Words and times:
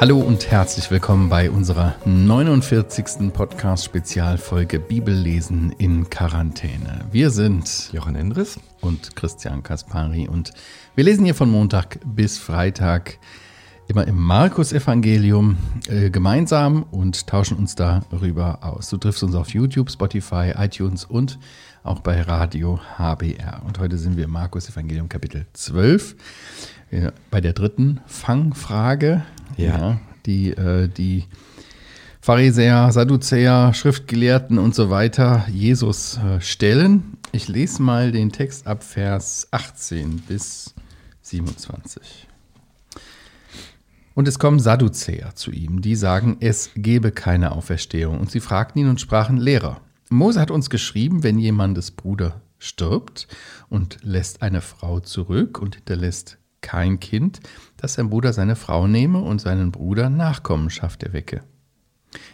Hallo 0.00 0.18
und 0.18 0.50
herzlich 0.50 0.90
willkommen 0.90 1.28
bei 1.28 1.50
unserer 1.50 1.94
49. 2.06 3.30
Podcast-Spezialfolge 3.34 4.80
Bibellesen 4.80 5.74
in 5.76 6.08
Quarantäne. 6.08 7.04
Wir 7.12 7.30
sind 7.30 7.92
Jochen 7.92 8.16
Endres 8.16 8.58
und 8.80 9.14
Christian 9.14 9.62
Kaspari 9.62 10.26
und 10.26 10.54
wir 10.94 11.04
lesen 11.04 11.26
hier 11.26 11.34
von 11.34 11.50
Montag 11.50 11.98
bis 12.06 12.38
Freitag 12.38 13.18
immer 13.88 14.06
im 14.06 14.16
Markus-Evangelium 14.16 15.58
äh, 15.88 16.08
gemeinsam 16.08 16.84
und 16.90 17.26
tauschen 17.26 17.58
uns 17.58 17.74
darüber 17.74 18.60
aus. 18.62 18.88
Du 18.88 18.96
triffst 18.96 19.22
uns 19.22 19.34
auf 19.34 19.50
YouTube, 19.50 19.90
Spotify, 19.90 20.54
iTunes 20.56 21.04
und 21.04 21.38
auch 21.82 22.00
bei 22.00 22.20
Radio 22.22 22.80
HBR. 22.98 23.62
Und 23.64 23.78
heute 23.78 23.98
sind 23.98 24.16
wir 24.16 24.24
im 24.24 24.30
Markus-Evangelium 24.30 25.08
Kapitel 25.08 25.46
12 25.52 26.16
bei 27.30 27.40
der 27.40 27.52
dritten 27.52 28.00
Fangfrage 28.06 29.22
ja. 29.56 29.78
ja 29.78 30.00
die, 30.26 30.50
äh, 30.50 30.88
die 30.88 31.24
Pharisäer, 32.20 32.92
Sadduzäer, 32.92 33.72
Schriftgelehrten 33.72 34.58
und 34.58 34.74
so 34.74 34.90
weiter 34.90 35.46
Jesus 35.50 36.18
äh, 36.18 36.40
stellen. 36.40 37.16
Ich 37.32 37.48
lese 37.48 37.82
mal 37.82 38.12
den 38.12 38.30
Text 38.30 38.66
ab 38.66 38.84
Vers 38.84 39.48
18 39.50 40.20
bis 40.28 40.74
27. 41.22 42.26
Und 44.14 44.28
es 44.28 44.38
kommen 44.38 44.60
Sadduzäer 44.60 45.34
zu 45.34 45.50
ihm, 45.50 45.80
die 45.80 45.96
sagen, 45.96 46.36
es 46.40 46.70
gebe 46.74 47.10
keine 47.10 47.52
Auferstehung. 47.52 48.20
Und 48.20 48.30
sie 48.30 48.40
fragten 48.40 48.82
ihn 48.82 48.88
und 48.88 49.00
sprachen, 49.00 49.38
Lehrer, 49.38 49.80
Mose 50.12 50.40
hat 50.40 50.50
uns 50.50 50.70
geschrieben, 50.70 51.22
wenn 51.22 51.38
jemandes 51.38 51.92
Bruder 51.92 52.40
stirbt 52.58 53.28
und 53.68 53.98
lässt 54.02 54.42
eine 54.42 54.60
Frau 54.60 54.98
zurück 54.98 55.60
und 55.60 55.76
hinterlässt 55.76 56.38
kein 56.60 56.98
Kind, 56.98 57.38
dass 57.76 57.94
sein 57.94 58.10
Bruder 58.10 58.32
seine 58.32 58.56
Frau 58.56 58.88
nehme 58.88 59.20
und 59.20 59.40
seinen 59.40 59.70
Bruder 59.70 60.10
Nachkommenschaft 60.10 61.04
erwecke. 61.04 61.42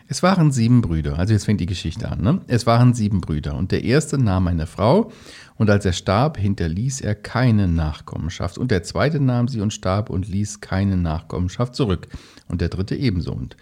Es 0.08 0.22
waren 0.22 0.52
sieben 0.52 0.80
Brüder, 0.80 1.18
also 1.18 1.32
jetzt 1.32 1.44
fängt 1.44 1.60
die 1.60 1.66
Geschichte 1.66 2.08
an. 2.08 2.22
Ne? 2.22 2.40
Es 2.46 2.66
waren 2.66 2.94
sieben 2.94 3.20
Brüder 3.20 3.54
und 3.56 3.72
der 3.72 3.84
erste 3.84 4.18
nahm 4.18 4.46
eine 4.46 4.66
Frau 4.66 5.10
und 5.56 5.68
als 5.68 5.84
er 5.84 5.92
starb, 5.92 6.38
hinterließ 6.38 7.00
er 7.00 7.14
keine 7.14 7.68
Nachkommenschaft 7.68 8.56
und 8.56 8.70
der 8.70 8.82
zweite 8.82 9.20
nahm 9.20 9.48
sie 9.48 9.60
und 9.60 9.72
starb 9.72 10.08
und 10.08 10.28
ließ 10.28 10.60
keine 10.60 10.96
Nachkommenschaft 10.96 11.74
zurück 11.74 12.08
und 12.48 12.60
der 12.60 12.68
dritte 12.68 12.96
ebenso 12.96 13.32
und 13.32 13.56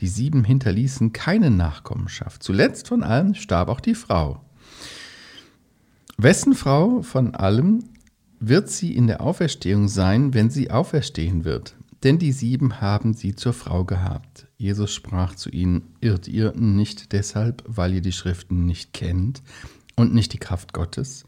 die 0.00 0.08
sieben 0.08 0.44
hinterließen 0.44 1.12
keine 1.12 1.50
Nachkommenschaft. 1.50 2.42
Zuletzt 2.42 2.88
von 2.88 3.02
allen 3.02 3.34
starb 3.34 3.68
auch 3.68 3.80
die 3.80 3.94
Frau. 3.94 4.40
Wessen 6.16 6.54
Frau 6.54 7.02
von 7.02 7.34
allem 7.34 7.84
wird 8.40 8.68
sie 8.68 8.94
in 8.94 9.06
der 9.06 9.20
Auferstehung 9.20 9.88
sein, 9.88 10.34
wenn 10.34 10.50
sie 10.50 10.70
auferstehen 10.70 11.44
wird. 11.44 11.77
Denn 12.04 12.18
die 12.18 12.32
sieben 12.32 12.80
haben 12.80 13.12
sie 13.12 13.34
zur 13.34 13.52
Frau 13.52 13.84
gehabt. 13.84 14.46
Jesus 14.56 14.94
sprach 14.94 15.34
zu 15.34 15.50
ihnen, 15.50 15.94
irrt 16.00 16.28
ihr 16.28 16.52
nicht 16.54 17.12
deshalb, 17.12 17.64
weil 17.66 17.94
ihr 17.94 18.00
die 18.00 18.12
Schriften 18.12 18.66
nicht 18.66 18.92
kennt 18.92 19.42
und 19.96 20.14
nicht 20.14 20.32
die 20.32 20.38
Kraft 20.38 20.72
Gottes? 20.72 21.24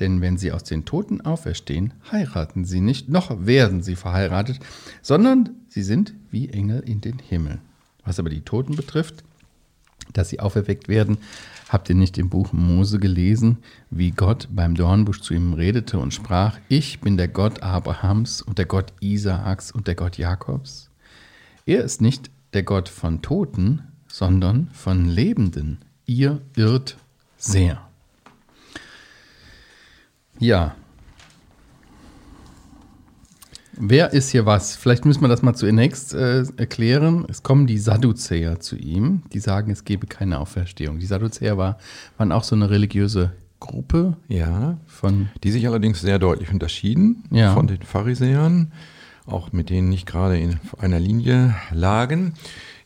Denn 0.00 0.20
wenn 0.20 0.38
sie 0.38 0.50
aus 0.50 0.64
den 0.64 0.84
Toten 0.84 1.20
auferstehen, 1.20 1.94
heiraten 2.10 2.64
sie 2.64 2.80
nicht, 2.80 3.08
noch 3.08 3.46
werden 3.46 3.82
sie 3.82 3.96
verheiratet, 3.96 4.58
sondern 5.02 5.50
sie 5.68 5.82
sind 5.82 6.14
wie 6.30 6.48
Engel 6.48 6.80
in 6.80 7.00
den 7.00 7.18
Himmel. 7.18 7.58
Was 8.04 8.18
aber 8.18 8.30
die 8.30 8.40
Toten 8.40 8.76
betrifft, 8.76 9.22
dass 10.12 10.30
sie 10.30 10.40
auferweckt 10.40 10.88
werden, 10.88 11.18
Habt 11.74 11.88
ihr 11.88 11.96
nicht 11.96 12.18
im 12.18 12.28
Buch 12.28 12.52
Mose 12.52 13.00
gelesen, 13.00 13.58
wie 13.90 14.12
Gott 14.12 14.46
beim 14.52 14.76
Dornbusch 14.76 15.20
zu 15.22 15.34
ihm 15.34 15.54
redete 15.54 15.98
und 15.98 16.14
sprach, 16.14 16.56
ich 16.68 17.00
bin 17.00 17.16
der 17.16 17.26
Gott 17.26 17.64
Abrahams 17.64 18.42
und 18.42 18.58
der 18.58 18.66
Gott 18.66 18.92
Isaaks 19.00 19.72
und 19.72 19.88
der 19.88 19.96
Gott 19.96 20.16
Jakobs? 20.16 20.88
Er 21.66 21.82
ist 21.82 22.00
nicht 22.00 22.30
der 22.52 22.62
Gott 22.62 22.88
von 22.88 23.22
Toten, 23.22 23.82
sondern 24.06 24.68
von 24.68 25.08
Lebenden. 25.08 25.80
Ihr 26.06 26.42
irrt 26.54 26.96
sehr. 27.38 27.84
Ja, 30.38 30.76
Wer 33.76 34.12
ist 34.12 34.30
hier 34.30 34.46
was? 34.46 34.76
Vielleicht 34.76 35.04
müssen 35.04 35.20
wir 35.20 35.28
das 35.28 35.42
mal 35.42 35.54
zunächst 35.54 36.14
äh, 36.14 36.44
erklären. 36.56 37.24
Es 37.28 37.42
kommen 37.42 37.66
die 37.66 37.78
Sadduzäer 37.78 38.60
zu 38.60 38.76
ihm, 38.76 39.22
die 39.32 39.40
sagen, 39.40 39.70
es 39.70 39.84
gebe 39.84 40.06
keine 40.06 40.38
Auferstehung. 40.38 40.98
Die 40.98 41.06
Sadduzäer 41.06 41.58
war, 41.58 41.78
waren 42.16 42.32
auch 42.32 42.44
so 42.44 42.54
eine 42.54 42.70
religiöse 42.70 43.32
Gruppe. 43.60 44.16
Ja, 44.28 44.78
von 44.86 45.28
die 45.42 45.50
sich 45.50 45.66
allerdings 45.66 46.00
sehr 46.00 46.18
deutlich 46.18 46.52
unterschieden 46.52 47.24
ja. 47.30 47.54
von 47.54 47.66
den 47.66 47.82
Pharisäern, 47.82 48.72
auch 49.26 49.52
mit 49.52 49.70
denen 49.70 49.88
nicht 49.88 50.06
gerade 50.06 50.38
in 50.38 50.60
einer 50.78 51.00
Linie 51.00 51.54
lagen. 51.72 52.34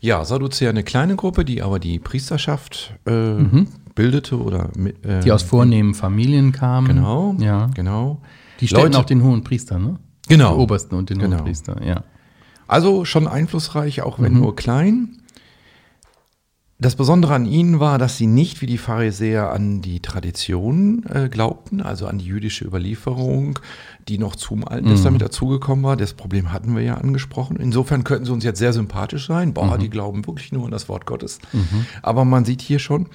Ja, 0.00 0.24
Sadduzäer 0.24 0.70
eine 0.70 0.84
kleine 0.84 1.16
Gruppe, 1.16 1.44
die 1.44 1.62
aber 1.62 1.80
die 1.80 1.98
Priesterschaft 1.98 2.94
äh, 3.06 3.10
mhm. 3.10 3.66
bildete 3.94 4.38
oder 4.38 4.70
äh, 5.02 5.20
die 5.20 5.32
aus 5.32 5.42
vornehmen 5.42 5.94
Familien 5.94 6.52
kamen. 6.52 6.86
Genau, 6.86 7.34
ja, 7.40 7.66
genau. 7.74 8.22
Die 8.60 8.68
stellten 8.68 8.92
Leute, 8.92 8.98
auch 8.98 9.06
den 9.06 9.22
hohen 9.22 9.42
Priester, 9.42 9.78
ne? 9.78 9.98
Genau. 10.28 10.54
Den 10.54 10.60
Obersten 10.60 10.94
und 10.94 11.10
den 11.10 11.18
genau. 11.18 11.36
Hohenpriester, 11.36 11.82
ja. 11.84 12.04
Also 12.66 13.04
schon 13.04 13.26
einflussreich, 13.26 14.02
auch 14.02 14.20
wenn 14.20 14.34
mhm. 14.34 14.40
nur 14.40 14.56
klein. 14.56 15.18
Das 16.80 16.94
Besondere 16.94 17.34
an 17.34 17.44
ihnen 17.44 17.80
war, 17.80 17.98
dass 17.98 18.16
sie 18.16 18.28
nicht 18.28 18.60
wie 18.60 18.66
die 18.66 18.78
Pharisäer 18.78 19.50
an 19.50 19.82
die 19.82 19.98
Tradition 19.98 21.04
äh, 21.12 21.28
glaubten, 21.28 21.82
also 21.82 22.06
an 22.06 22.18
die 22.18 22.26
jüdische 22.26 22.64
Überlieferung, 22.64 23.58
die 24.06 24.16
noch 24.16 24.36
zum 24.36 24.66
Alten 24.68 24.86
mhm. 24.86 24.92
Testament 24.92 25.22
dazugekommen 25.22 25.84
war. 25.84 25.96
Das 25.96 26.14
Problem 26.14 26.52
hatten 26.52 26.76
wir 26.76 26.82
ja 26.82 26.94
angesprochen. 26.94 27.56
Insofern 27.56 28.04
könnten 28.04 28.26
sie 28.26 28.32
uns 28.32 28.44
jetzt 28.44 28.60
sehr 28.60 28.72
sympathisch 28.72 29.26
sein. 29.26 29.54
Boah, 29.54 29.74
mhm. 29.74 29.80
die 29.80 29.90
glauben 29.90 30.24
wirklich 30.24 30.52
nur 30.52 30.66
an 30.66 30.70
das 30.70 30.88
Wort 30.88 31.04
Gottes. 31.04 31.40
Mhm. 31.52 31.86
Aber 32.02 32.24
man 32.24 32.44
sieht 32.44 32.60
hier 32.60 32.78
schon, 32.78 33.08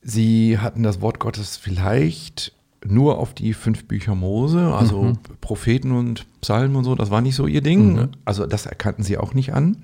sie 0.00 0.58
hatten 0.58 0.84
das 0.84 1.00
Wort 1.00 1.18
Gottes 1.18 1.56
vielleicht 1.56 2.52
nur 2.90 3.18
auf 3.18 3.34
die 3.34 3.52
fünf 3.54 3.86
Bücher 3.86 4.14
Mose, 4.14 4.74
also 4.74 5.02
mhm. 5.02 5.18
Propheten 5.40 5.92
und 5.92 6.26
Psalmen 6.40 6.76
und 6.76 6.84
so, 6.84 6.94
das 6.94 7.10
war 7.10 7.20
nicht 7.20 7.34
so 7.34 7.46
ihr 7.46 7.60
Ding. 7.62 7.94
Mhm. 7.94 8.08
Also 8.24 8.46
das 8.46 8.66
erkannten 8.66 9.02
sie 9.02 9.18
auch 9.18 9.34
nicht 9.34 9.52
an. 9.52 9.76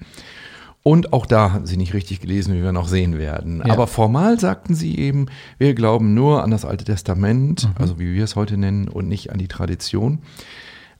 Und 0.84 1.12
auch 1.12 1.26
da 1.26 1.52
hatten 1.52 1.66
sie 1.66 1.76
nicht 1.76 1.94
richtig 1.94 2.20
gelesen, 2.20 2.54
wie 2.54 2.62
wir 2.62 2.72
noch 2.72 2.88
sehen 2.88 3.16
werden. 3.16 3.62
Ja. 3.64 3.72
Aber 3.72 3.86
formal 3.86 4.40
sagten 4.40 4.74
sie 4.74 4.98
eben, 4.98 5.26
wir 5.58 5.74
glauben 5.74 6.12
nur 6.14 6.42
an 6.42 6.50
das 6.50 6.64
Alte 6.64 6.84
Testament, 6.84 7.64
mhm. 7.64 7.74
also 7.78 8.00
wie 8.00 8.14
wir 8.14 8.24
es 8.24 8.34
heute 8.34 8.56
nennen, 8.56 8.88
und 8.88 9.08
nicht 9.08 9.30
an 9.30 9.38
die 9.38 9.48
Tradition. 9.48 10.18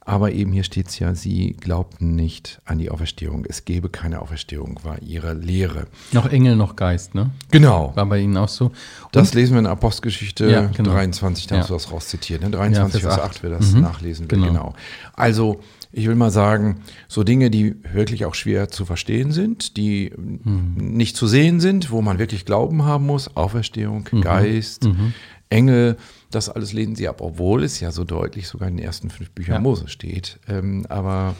Aber 0.05 0.31
eben 0.31 0.51
hier 0.51 0.63
steht 0.63 0.89
es 0.89 0.99
ja, 0.99 1.15
sie 1.15 1.55
glaubten 1.59 2.15
nicht 2.15 2.61
an 2.65 2.77
die 2.77 2.89
Auferstehung. 2.89 3.45
Es 3.47 3.63
gäbe 3.63 3.89
keine 3.89 4.21
Auferstehung, 4.21 4.79
war 4.83 5.01
ihre 5.01 5.33
Lehre. 5.33 5.87
Noch 6.11 6.29
Engel, 6.29 6.55
noch 6.55 6.75
Geist, 6.75 7.15
ne? 7.15 7.31
Genau. 7.51 7.93
War 7.95 8.05
bei 8.05 8.19
ihnen 8.19 8.35
auch 8.35 8.49
so. 8.49 8.65
Und 8.65 8.73
das 9.11 9.33
lesen 9.33 9.53
wir 9.53 9.59
in 9.59 9.65
Apostelgeschichte 9.65 10.49
ja, 10.49 10.65
genau. 10.67 10.91
23, 10.91 11.47
da 11.47 11.55
ja. 11.55 11.61
hast 11.61 11.69
du 11.69 11.73
das 11.73 11.91
rauszitiert. 11.91 12.41
Ne? 12.41 12.51
23, 12.51 13.01
ja, 13.01 13.09
Vers 13.09 13.19
8, 13.19 13.29
8 13.29 13.43
wir 13.43 13.49
das 13.51 13.71
mhm. 13.71 13.81
nachlesen 13.81 14.29
will. 14.29 14.39
Genau. 14.39 14.47
genau. 14.47 14.73
Also, 15.13 15.61
ich 15.95 16.07
will 16.07 16.15
mal 16.15 16.31
sagen, 16.31 16.81
so 17.07 17.23
Dinge, 17.23 17.51
die 17.51 17.75
wirklich 17.93 18.25
auch 18.25 18.33
schwer 18.33 18.69
zu 18.69 18.83
verstehen 18.83 19.31
sind, 19.31 19.77
die 19.77 20.11
mhm. 20.15 20.73
nicht 20.75 21.15
zu 21.15 21.27
sehen 21.27 21.59
sind, 21.59 21.91
wo 21.91 22.01
man 22.01 22.17
wirklich 22.17 22.45
Glauben 22.45 22.83
haben 22.83 23.05
muss, 23.05 23.37
Auferstehung, 23.37 24.09
mhm. 24.11 24.21
Geist, 24.21 24.85
mhm. 24.85 25.13
Engel, 25.53 25.97
das 26.31 26.49
alles 26.49 26.73
lehnen 26.73 26.95
sie 26.95 27.07
ab, 27.07 27.21
obwohl 27.21 27.63
es 27.63 27.79
ja 27.79 27.91
so 27.91 28.03
deutlich 28.03 28.47
sogar 28.47 28.67
in 28.67 28.77
den 28.77 28.85
ersten 28.85 29.09
fünf 29.09 29.31
Büchern 29.31 29.55
ja. 29.55 29.61
Mose 29.61 29.87
steht. 29.87 30.39
Ähm, 30.47 30.85
aber 30.89 31.35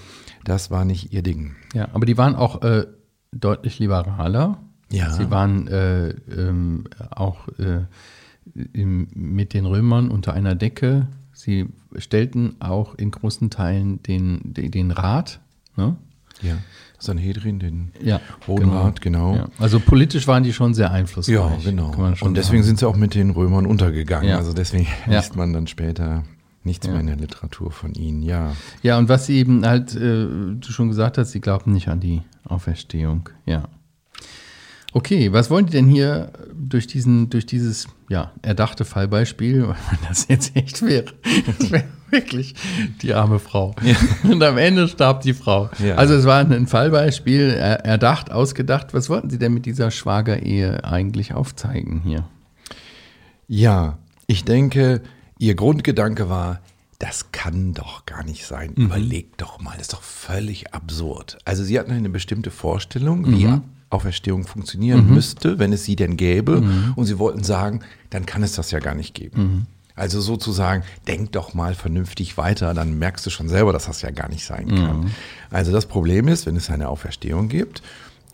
das 0.45 0.71
war 0.71 0.85
nicht 0.85 1.11
ihr 1.11 1.23
Ding. 1.23 1.55
Ja, 1.73 1.89
aber 1.93 2.05
die 2.05 2.17
waren 2.17 2.35
auch 2.35 2.61
äh, 2.61 2.85
deutlich 3.31 3.79
liberaler. 3.79 4.59
Ja. 4.91 5.11
Sie 5.11 5.31
waren 5.31 5.67
äh, 5.67 6.09
ähm, 6.09 6.85
auch 7.09 7.47
äh, 7.57 7.85
im, 8.73 9.07
mit 9.13 9.53
den 9.53 9.65
Römern 9.65 10.11
unter 10.11 10.33
einer 10.33 10.53
Decke. 10.53 11.07
Sie 11.33 11.67
stellten 11.97 12.61
auch 12.61 12.95
in 12.95 13.09
großen 13.09 13.49
Teilen 13.49 14.03
den, 14.03 14.53
den, 14.53 14.69
den 14.69 14.91
Rat. 14.91 15.39
Ne? 15.75 15.95
Ja. 16.41 16.57
Sanhedrin, 17.03 17.59
den 17.59 17.91
ja, 18.01 18.19
Hohen 18.47 18.63
genau. 18.63 18.83
Rat, 18.83 19.01
genau. 19.01 19.35
Ja. 19.35 19.47
Also 19.59 19.79
politisch 19.79 20.27
waren 20.27 20.43
die 20.43 20.53
schon 20.53 20.73
sehr 20.73 20.91
einflussreich. 20.91 21.35
Ja, 21.35 21.51
genau. 21.63 21.91
Und 22.21 22.35
deswegen 22.35 22.63
sagen. 22.63 22.63
sind 22.63 22.79
sie 22.79 22.87
auch 22.87 22.95
mit 22.95 23.15
den 23.15 23.31
Römern 23.31 23.65
untergegangen. 23.65 24.29
Ja. 24.29 24.37
Also 24.37 24.53
deswegen 24.53 24.87
liest 25.05 25.35
man 25.35 25.53
dann 25.53 25.67
später 25.67 26.23
nichts 26.63 26.87
mehr 26.87 26.99
in 26.99 27.07
der 27.07 27.17
Literatur 27.17 27.71
von 27.71 27.93
ihnen, 27.93 28.23
ja. 28.23 28.53
Ja, 28.81 28.97
und 28.97 29.09
was 29.09 29.25
sie 29.25 29.37
eben 29.37 29.65
halt, 29.65 29.95
äh, 29.95 30.27
du 30.27 30.61
schon 30.69 30.87
gesagt 30.87 31.17
hast, 31.17 31.31
sie 31.31 31.41
glaubten 31.41 31.73
nicht 31.73 31.89
an 31.89 31.99
die 31.99 32.21
Auferstehung, 32.45 33.29
ja. 33.45 33.67
Okay, 34.93 35.33
was 35.33 35.49
wollen 35.49 35.65
die 35.65 35.71
denn 35.71 35.87
hier 35.87 36.31
durch, 36.53 36.85
diesen, 36.85 37.29
durch 37.29 37.45
dieses 37.45 37.87
ja, 38.09 38.31
erdachte 38.43 38.85
Fallbeispiel, 38.85 39.67
wenn 39.67 39.99
das 40.07 40.27
jetzt 40.29 40.55
echt 40.55 40.81
wäre? 40.83 41.05
Das 41.59 41.71
wäre 41.71 41.83
wirklich 42.13 42.55
die 43.01 43.13
arme 43.13 43.39
Frau. 43.39 43.75
Ja. 43.83 43.95
Und 44.31 44.41
am 44.41 44.57
Ende 44.57 44.87
starb 44.87 45.21
die 45.21 45.33
Frau. 45.33 45.69
Ja. 45.79 45.95
Also 45.95 46.13
es 46.13 46.25
war 46.25 46.39
ein 46.39 46.67
Fallbeispiel, 46.67 47.49
erdacht, 47.49 48.31
ausgedacht. 48.31 48.93
Was 48.93 49.09
wollten 49.09 49.29
Sie 49.29 49.37
denn 49.37 49.53
mit 49.53 49.65
dieser 49.65 49.91
Schwagerehe 49.91 50.85
eigentlich 50.85 51.33
aufzeigen 51.33 52.01
hier? 52.05 52.23
Ja, 53.47 53.97
ich 54.27 54.45
denke, 54.45 55.01
Ihr 55.37 55.55
Grundgedanke 55.55 56.29
war, 56.29 56.61
das 56.99 57.33
kann 57.33 57.73
doch 57.73 58.05
gar 58.05 58.23
nicht 58.23 58.45
sein. 58.45 58.71
Mhm. 58.75 58.85
Überleg 58.85 59.37
doch 59.37 59.59
mal, 59.59 59.73
das 59.73 59.81
ist 59.81 59.93
doch 59.93 60.01
völlig 60.01 60.73
absurd. 60.73 61.37
Also 61.43 61.63
sie 61.63 61.77
hatten 61.77 61.91
eine 61.91 62.09
bestimmte 62.09 62.49
Vorstellung, 62.49 63.23
mhm. 63.23 63.37
wie 63.37 63.61
Auferstehung 63.89 64.45
funktionieren 64.45 65.07
mhm. 65.07 65.15
müsste, 65.15 65.59
wenn 65.59 65.73
es 65.73 65.83
sie 65.83 65.97
denn 65.97 66.15
gäbe. 66.15 66.61
Mhm. 66.61 66.93
Und 66.95 67.05
sie 67.05 67.19
wollten 67.19 67.43
sagen, 67.43 67.81
dann 68.09 68.25
kann 68.25 68.41
es 68.41 68.53
das 68.53 68.71
ja 68.71 68.79
gar 68.79 68.95
nicht 68.95 69.13
geben. 69.13 69.67
Also 69.95 70.21
sozusagen, 70.21 70.83
denk 71.07 71.33
doch 71.33 71.53
mal 71.53 71.75
vernünftig 71.75 72.37
weiter, 72.37 72.73
dann 72.73 72.97
merkst 72.97 73.25
du 73.25 73.29
schon 73.29 73.47
selber, 73.47 73.73
dass 73.73 73.85
das 73.85 74.01
ja 74.01 74.09
gar 74.09 74.27
nicht 74.27 74.43
sein 74.43 74.67
kann. 74.69 75.01
Mhm. 75.01 75.11
Also 75.51 75.71
das 75.71 75.85
Problem 75.85 76.27
ist, 76.27 76.47
wenn 76.47 76.55
es 76.55 76.71
eine 76.71 76.89
Auferstehung 76.89 77.47
gibt 77.47 77.83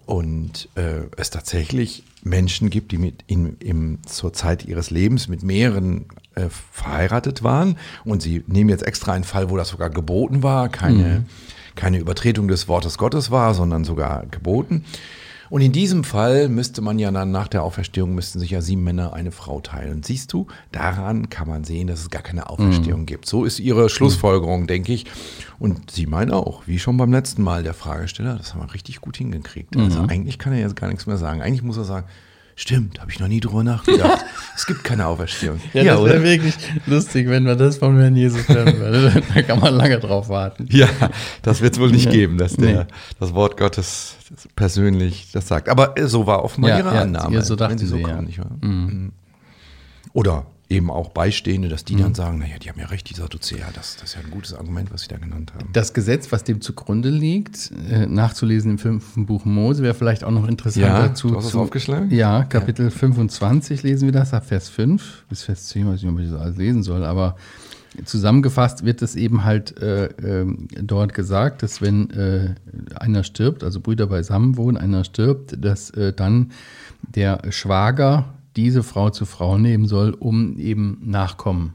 und 0.06 0.70
äh, 0.76 1.02
es 1.18 1.32
tatsächlich 1.32 2.04
Menschen 2.24 2.70
gibt, 2.70 2.94
die 2.94 2.98
mit 2.98 3.26
in, 3.28 3.58
im, 3.58 4.00
zur 4.06 4.32
Zeit 4.32 4.66
ihres 4.66 4.90
Lebens 4.90 5.28
mit 5.28 5.44
mehreren 5.44 6.06
äh, 6.36 6.48
verheiratet 6.72 7.44
waren 7.44 7.78
und 8.06 8.22
sie 8.22 8.44
nehmen 8.48 8.70
jetzt 8.70 8.86
extra 8.86 9.12
einen 9.12 9.26
Fall, 9.26 9.50
wo 9.50 9.58
das 9.58 9.68
sogar 9.68 9.90
geboten 9.90 10.44
war, 10.44 10.70
keine, 10.70 11.04
mhm. 11.04 11.26
keine 11.76 12.00
Übertretung 12.00 12.48
des 12.48 12.70
Wortes 12.70 12.98
Gottes 12.98 13.32
war, 13.32 13.54
sondern 13.54 13.84
sogar 13.84 14.26
geboten 14.28 14.86
und 15.50 15.62
in 15.62 15.72
diesem 15.72 16.04
Fall 16.04 16.50
müsste 16.50 16.81
man 16.81 17.00
ja 17.00 17.12
dann 17.12 17.31
nach 17.31 17.48
der 17.48 17.63
Auferstehung, 17.63 18.13
müssten 18.13 18.40
sich 18.40 18.51
ja 18.51 18.62
sieben 18.62 18.84
Männer 18.84 19.13
eine 19.13 19.31
Frau 19.31 19.60
teilen. 19.60 20.04
Siehst 20.04 20.34
du, 20.34 20.48
daran 20.72 21.30
kann 21.30 21.48
man 21.48 21.63
sehen, 21.63 21.88
dass 21.88 22.01
es 22.01 22.10
gar 22.10 22.22
keine 22.22 22.50
Auferstehung 22.50 23.01
mhm. 23.01 23.06
gibt. 23.06 23.25
So 23.25 23.46
ist 23.46 23.60
ihre 23.60 23.90
Schlussfolgerung, 23.90 24.68
denke 24.68 24.94
ich. 24.94 25.06
Und 25.57 25.92
sie 25.92 26.06
meinen 26.06 26.31
auch, 26.31 26.68
wie 26.68 26.80
schon 26.80 26.98
beim 26.98 27.12
letzten 27.12 27.42
Mal 27.42 27.63
der 27.63 27.74
Fragesteller, 27.74 28.36
das 28.36 28.54
haben 28.54 28.62
wir 28.62 28.74
richtig 28.74 29.01
gut 29.01 29.18
hingekriegt. 29.18 29.75
Also 29.75 30.04
mhm. 30.04 30.10
eigentlich 30.10 30.40
kann 30.40 30.54
er 30.54 30.60
jetzt 30.60 30.75
gar 30.75 30.88
nichts 30.88 31.06
mehr 31.06 31.18
sagen. 31.18 31.42
Eigentlich 31.42 31.63
muss 31.63 31.78
er 31.78 31.84
sagen, 31.84 32.07
Stimmt, 32.60 33.00
habe 33.00 33.10
ich 33.10 33.22
noch 33.22 33.30
nie 33.30 33.40
drüber 33.40 33.64
nachgedacht. 33.64 34.26
es 34.56 34.66
gibt 34.66 34.84
keine 34.84 35.08
Auferstehung. 35.08 35.62
Ja, 35.74 35.82
ja 35.82 35.96
das 35.96 36.04
wäre 36.04 36.24
wirklich 36.24 36.56
lustig, 36.88 37.30
wenn 37.30 37.44
man 37.44 37.58
das 37.58 37.78
von 37.78 37.98
Herrn 37.98 38.18
Jesus 38.18 38.50
hören 38.50 38.78
würde. 38.78 39.24
da 39.34 39.42
kann 39.44 39.62
man 39.62 39.76
lange 39.76 39.98
drauf 39.98 40.28
warten. 40.28 40.68
Ja, 40.70 40.90
das 41.42 41.62
wird 41.62 41.76
es 41.76 41.80
wohl 41.80 41.90
nicht 41.90 42.08
ja. 42.08 42.12
geben, 42.12 42.38
dass 42.38 42.58
der, 42.58 42.84
nee. 42.84 42.88
das 43.18 43.34
Wort 43.34 43.56
Gottes 43.56 44.18
persönlich 44.58 45.32
das 45.32 45.48
sagt. 45.48 45.70
Aber 45.70 45.96
so 46.04 46.28
war 46.28 46.44
offenbar 46.44 46.72
ja, 46.72 46.80
ihre 46.80 46.90
Annahme. 46.90 47.36
Ja, 47.36 47.44
so 47.44 47.56
dachte 47.56 47.78
sie 47.78 47.88
so 47.88 47.96
ja. 47.96 48.22
nicht 48.22 48.40
wahr? 48.40 48.52
Mhm. 48.60 48.70
mhm. 48.72 49.12
Oder 50.12 50.46
eben 50.69 50.92
auch 50.92 51.10
Beistehende, 51.10 51.68
dass 51.68 51.83
die 51.83 51.95
mhm. 51.95 52.01
dann 52.01 52.16
sagen, 52.16 52.38
naja, 52.38 52.57
die 52.62 52.69
haben 52.69 52.80
ja 52.80 52.86
recht, 52.86 53.10
die 53.10 53.16
Sadduzäer, 53.16 53.66
das, 53.74 53.95
das 53.95 54.10
ist 54.10 54.16
ja 54.16 54.21
ein 54.21 54.30
gutes 54.30 54.54
Argument, 54.54 54.94
was 54.94 55.01
sie 55.01 55.07
da 55.07 55.18
genannt 55.18 55.51
haben. 55.56 55.69
Das 55.74 55.94
Gesetz, 55.94 56.31
was 56.31 56.44
dem 56.44 56.62
zugrunde 56.62 57.10
liegt, 57.10 57.71
äh, 57.89 58.06
nachzulesen 58.06 58.71
im 58.71 58.77
fünften 58.77 59.25
Buch 59.25 59.45
Mose, 59.45 59.81
wäre 59.81 59.95
vielleicht 59.95 60.24
auch 60.24 60.31
noch 60.31 60.48
interessant 60.48 60.86
ja, 60.86 61.07
dazu. 61.07 61.30
Du 61.30 61.38
hast 61.38 61.45
es 61.45 61.56
aufgeschlagen? 61.56 62.12
Ja, 62.12 62.44
Kapitel 62.44 62.86
ja. 62.86 62.92
25 62.92 63.81
lesen 63.81 64.06
wir 64.06 64.12
das, 64.12 64.33
ab 64.33 64.45
Vers 64.45 64.69
5 64.69 65.25
bis 65.27 65.44
Vers 65.44 65.68
10, 65.69 65.88
weiß 65.88 66.04
nicht, 66.04 66.12
ob 66.12 66.19
ich 66.19 66.30
das 66.30 66.39
alles 66.39 66.57
lesen 66.57 66.83
soll, 66.83 67.04
aber 67.04 67.36
zusammengefasst 68.06 68.86
wird 68.86 69.01
es 69.01 69.16
eben 69.16 69.44
halt 69.44 69.81
äh, 69.81 70.06
äh, 70.06 70.45
dort 70.81 71.16
gesagt, 71.16 71.63
dass 71.63 71.81
wenn 71.81 72.12
äh, 72.12 72.54
einer 72.95 73.24
stirbt, 73.24 73.63
also 73.63 73.80
Brüder 73.80 74.06
beisammen 74.06 74.57
wohnen, 74.57 74.77
einer 74.77 75.04
stirbt, 75.04 75.56
dass 75.63 75.89
äh, 75.92 76.13
dann 76.13 76.51
der 77.01 77.42
Schwager 77.50 78.25
diese 78.60 78.84
Frau 78.84 79.10
zur 79.10 79.28
Frau 79.28 79.58
nehmen 79.58 79.86
soll, 79.86 80.12
um 80.12 80.58
eben 80.58 81.00
Nachkommen 81.04 81.74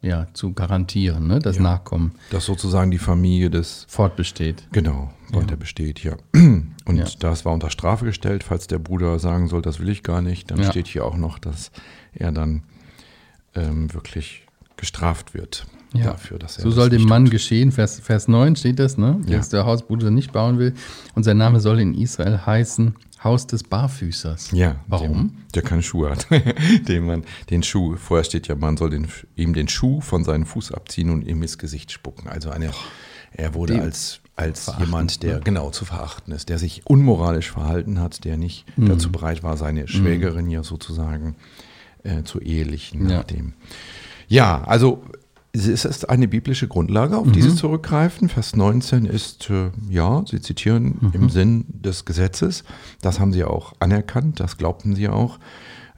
ja, 0.00 0.26
zu 0.32 0.52
garantieren, 0.52 1.28
ne? 1.28 1.38
das 1.38 1.56
ja, 1.56 1.62
Nachkommen. 1.62 2.12
Dass 2.30 2.44
sozusagen 2.44 2.90
die 2.90 2.98
Familie 2.98 3.50
des 3.50 3.86
fortbesteht. 3.88 4.66
Genau, 4.72 5.12
weiter 5.30 5.50
ja. 5.50 5.56
besteht, 5.56 6.02
ja. 6.02 6.16
Und 6.34 6.96
ja. 6.96 7.06
das 7.20 7.44
war 7.44 7.52
unter 7.52 7.70
Strafe 7.70 8.04
gestellt, 8.04 8.42
falls 8.42 8.66
der 8.66 8.80
Bruder 8.80 9.20
sagen 9.20 9.46
soll, 9.46 9.62
das 9.62 9.78
will 9.78 9.88
ich 9.88 10.02
gar 10.02 10.20
nicht, 10.20 10.50
dann 10.50 10.64
steht 10.64 10.88
hier 10.88 11.04
auch 11.04 11.16
noch, 11.16 11.38
dass 11.38 11.70
er 12.12 12.32
dann 12.32 12.64
ähm, 13.54 13.94
wirklich 13.94 14.46
gestraft 14.82 15.32
wird 15.32 15.64
ja. 15.94 16.06
dafür, 16.06 16.40
dass 16.40 16.58
er. 16.58 16.64
So 16.64 16.72
soll 16.72 16.90
dem 16.90 17.04
Mann 17.04 17.30
geschehen, 17.30 17.70
Vers, 17.70 18.00
Vers 18.00 18.26
9 18.26 18.56
steht 18.56 18.80
das, 18.80 18.98
ne? 18.98 19.20
Dass 19.28 19.48
der 19.48 19.64
Hausbruder 19.64 20.10
nicht 20.10 20.32
bauen 20.32 20.58
will. 20.58 20.74
Und 21.14 21.22
sein 21.22 21.36
Name 21.36 21.60
soll 21.60 21.78
in 21.78 21.94
Israel 21.94 22.44
heißen 22.44 22.96
Haus 23.22 23.46
des 23.46 23.62
Barfüßers. 23.62 24.50
Ja. 24.50 24.80
Warum? 24.88 25.12
Dem, 25.12 25.32
der 25.54 25.62
keine 25.62 25.84
Schuhe 25.84 26.10
hat. 26.10 26.26
dem 26.88 27.06
man 27.06 27.22
den 27.50 27.62
Schuh, 27.62 27.94
vorher 27.94 28.24
steht 28.24 28.48
ja, 28.48 28.56
man 28.56 28.76
soll 28.76 28.90
den, 28.90 29.06
ihm 29.36 29.54
den 29.54 29.68
Schuh 29.68 30.00
von 30.00 30.24
seinem 30.24 30.46
Fuß 30.46 30.72
abziehen 30.72 31.10
und 31.10 31.24
ihm 31.24 31.40
ins 31.40 31.58
Gesicht 31.58 31.92
spucken. 31.92 32.26
Also 32.26 32.50
eine, 32.50 32.72
er 33.30 33.54
wurde 33.54 33.74
dem 33.74 33.82
als, 33.82 34.18
als 34.34 34.72
jemand, 34.80 35.22
der 35.22 35.36
ne? 35.36 35.42
genau 35.44 35.70
zu 35.70 35.84
verachten 35.84 36.32
ist, 36.32 36.48
der 36.48 36.58
sich 36.58 36.82
unmoralisch 36.86 37.52
verhalten 37.52 38.00
hat, 38.00 38.24
der 38.24 38.36
nicht 38.36 38.66
mhm. 38.76 38.88
dazu 38.88 39.12
bereit 39.12 39.44
war, 39.44 39.56
seine 39.56 39.86
Schwägerin 39.86 40.46
mhm. 40.46 40.50
ja 40.50 40.64
sozusagen 40.64 41.36
äh, 42.02 42.24
zu 42.24 42.40
ehelichen 42.40 43.08
ja. 43.08 43.22
dem. 43.22 43.52
Ja, 44.28 44.62
also 44.64 45.02
es 45.52 45.84
ist 45.84 46.08
eine 46.08 46.28
biblische 46.28 46.66
Grundlage, 46.66 47.16
auf 47.16 47.26
mhm. 47.26 47.32
die 47.32 47.42
sie 47.42 47.54
zurückgreifen. 47.54 48.28
Vers 48.28 48.56
19 48.56 49.04
ist, 49.04 49.50
äh, 49.50 49.70
ja, 49.90 50.24
sie 50.26 50.40
zitieren 50.40 50.96
mhm. 51.00 51.10
im 51.12 51.28
Sinn 51.28 51.64
des 51.68 52.04
Gesetzes. 52.04 52.64
Das 53.02 53.20
haben 53.20 53.32
sie 53.32 53.44
auch 53.44 53.74
anerkannt, 53.78 54.40
das 54.40 54.56
glaubten 54.56 54.94
sie 54.94 55.08
auch, 55.08 55.38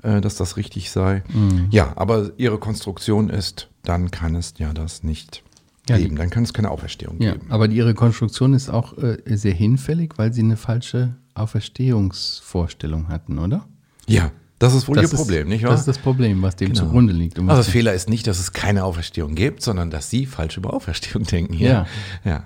äh, 0.03 0.21
dass 0.21 0.35
das 0.35 0.56
richtig 0.56 0.91
sei. 0.91 1.23
Mhm. 1.32 1.69
Ja, 1.71 1.93
aber 1.97 2.32
ihre 2.37 2.59
Konstruktion 2.59 3.31
ist, 3.31 3.69
dann 3.85 4.11
kann 4.11 4.35
es 4.35 4.55
ja 4.59 4.73
das 4.73 5.05
nicht 5.05 5.44
ja, 5.88 5.99
geben, 5.99 6.17
dann 6.17 6.31
kann 6.31 6.43
es 6.43 6.53
keine 6.53 6.71
Auferstehung 6.71 7.21
ja, 7.21 7.32
geben. 7.32 7.47
Aber 7.50 7.69
ihre 7.69 7.94
Konstruktion 7.94 8.55
ist 8.55 8.71
auch 8.71 8.99
äh, 8.99 9.19
sehr 9.26 9.55
hinfällig, 9.55 10.15
weil 10.17 10.32
sie 10.32 10.43
eine 10.43 10.56
falsche 10.56 11.15
Auferstehungsvorstellung 11.35 13.09
hatten, 13.09 13.38
oder? 13.38 13.67
Ja, 14.06 14.32
das 14.64 14.75
ist 14.75 14.88
wohl 14.88 14.96
das 14.96 15.12
ihr 15.12 15.16
Problem, 15.16 15.49
nicht 15.49 15.62
wahr? 15.62 15.70
Das 15.70 15.81
ist 15.81 15.88
das 15.88 15.99
Problem, 15.99 16.43
was 16.43 16.56
dem 16.56 16.72
genau. 16.72 16.81
zugrunde 16.81 17.12
liegt. 17.12 17.38
also 17.38 17.62
der 17.62 17.64
Fehler 17.64 17.94
ist 17.94 18.08
nicht, 18.08 18.26
dass 18.26 18.38
es 18.38 18.52
keine 18.52 18.84
Auferstehung 18.84 19.34
gibt, 19.34 19.62
sondern 19.62 19.90
dass 19.90 20.11
sie 20.11 20.26
falsch 20.26 20.56
über 20.56 20.72
Auferstehung 20.72 21.22
denken. 21.31 21.52
Hier. 21.52 21.69
Ja. 21.69 21.87
Ja, 22.25 22.44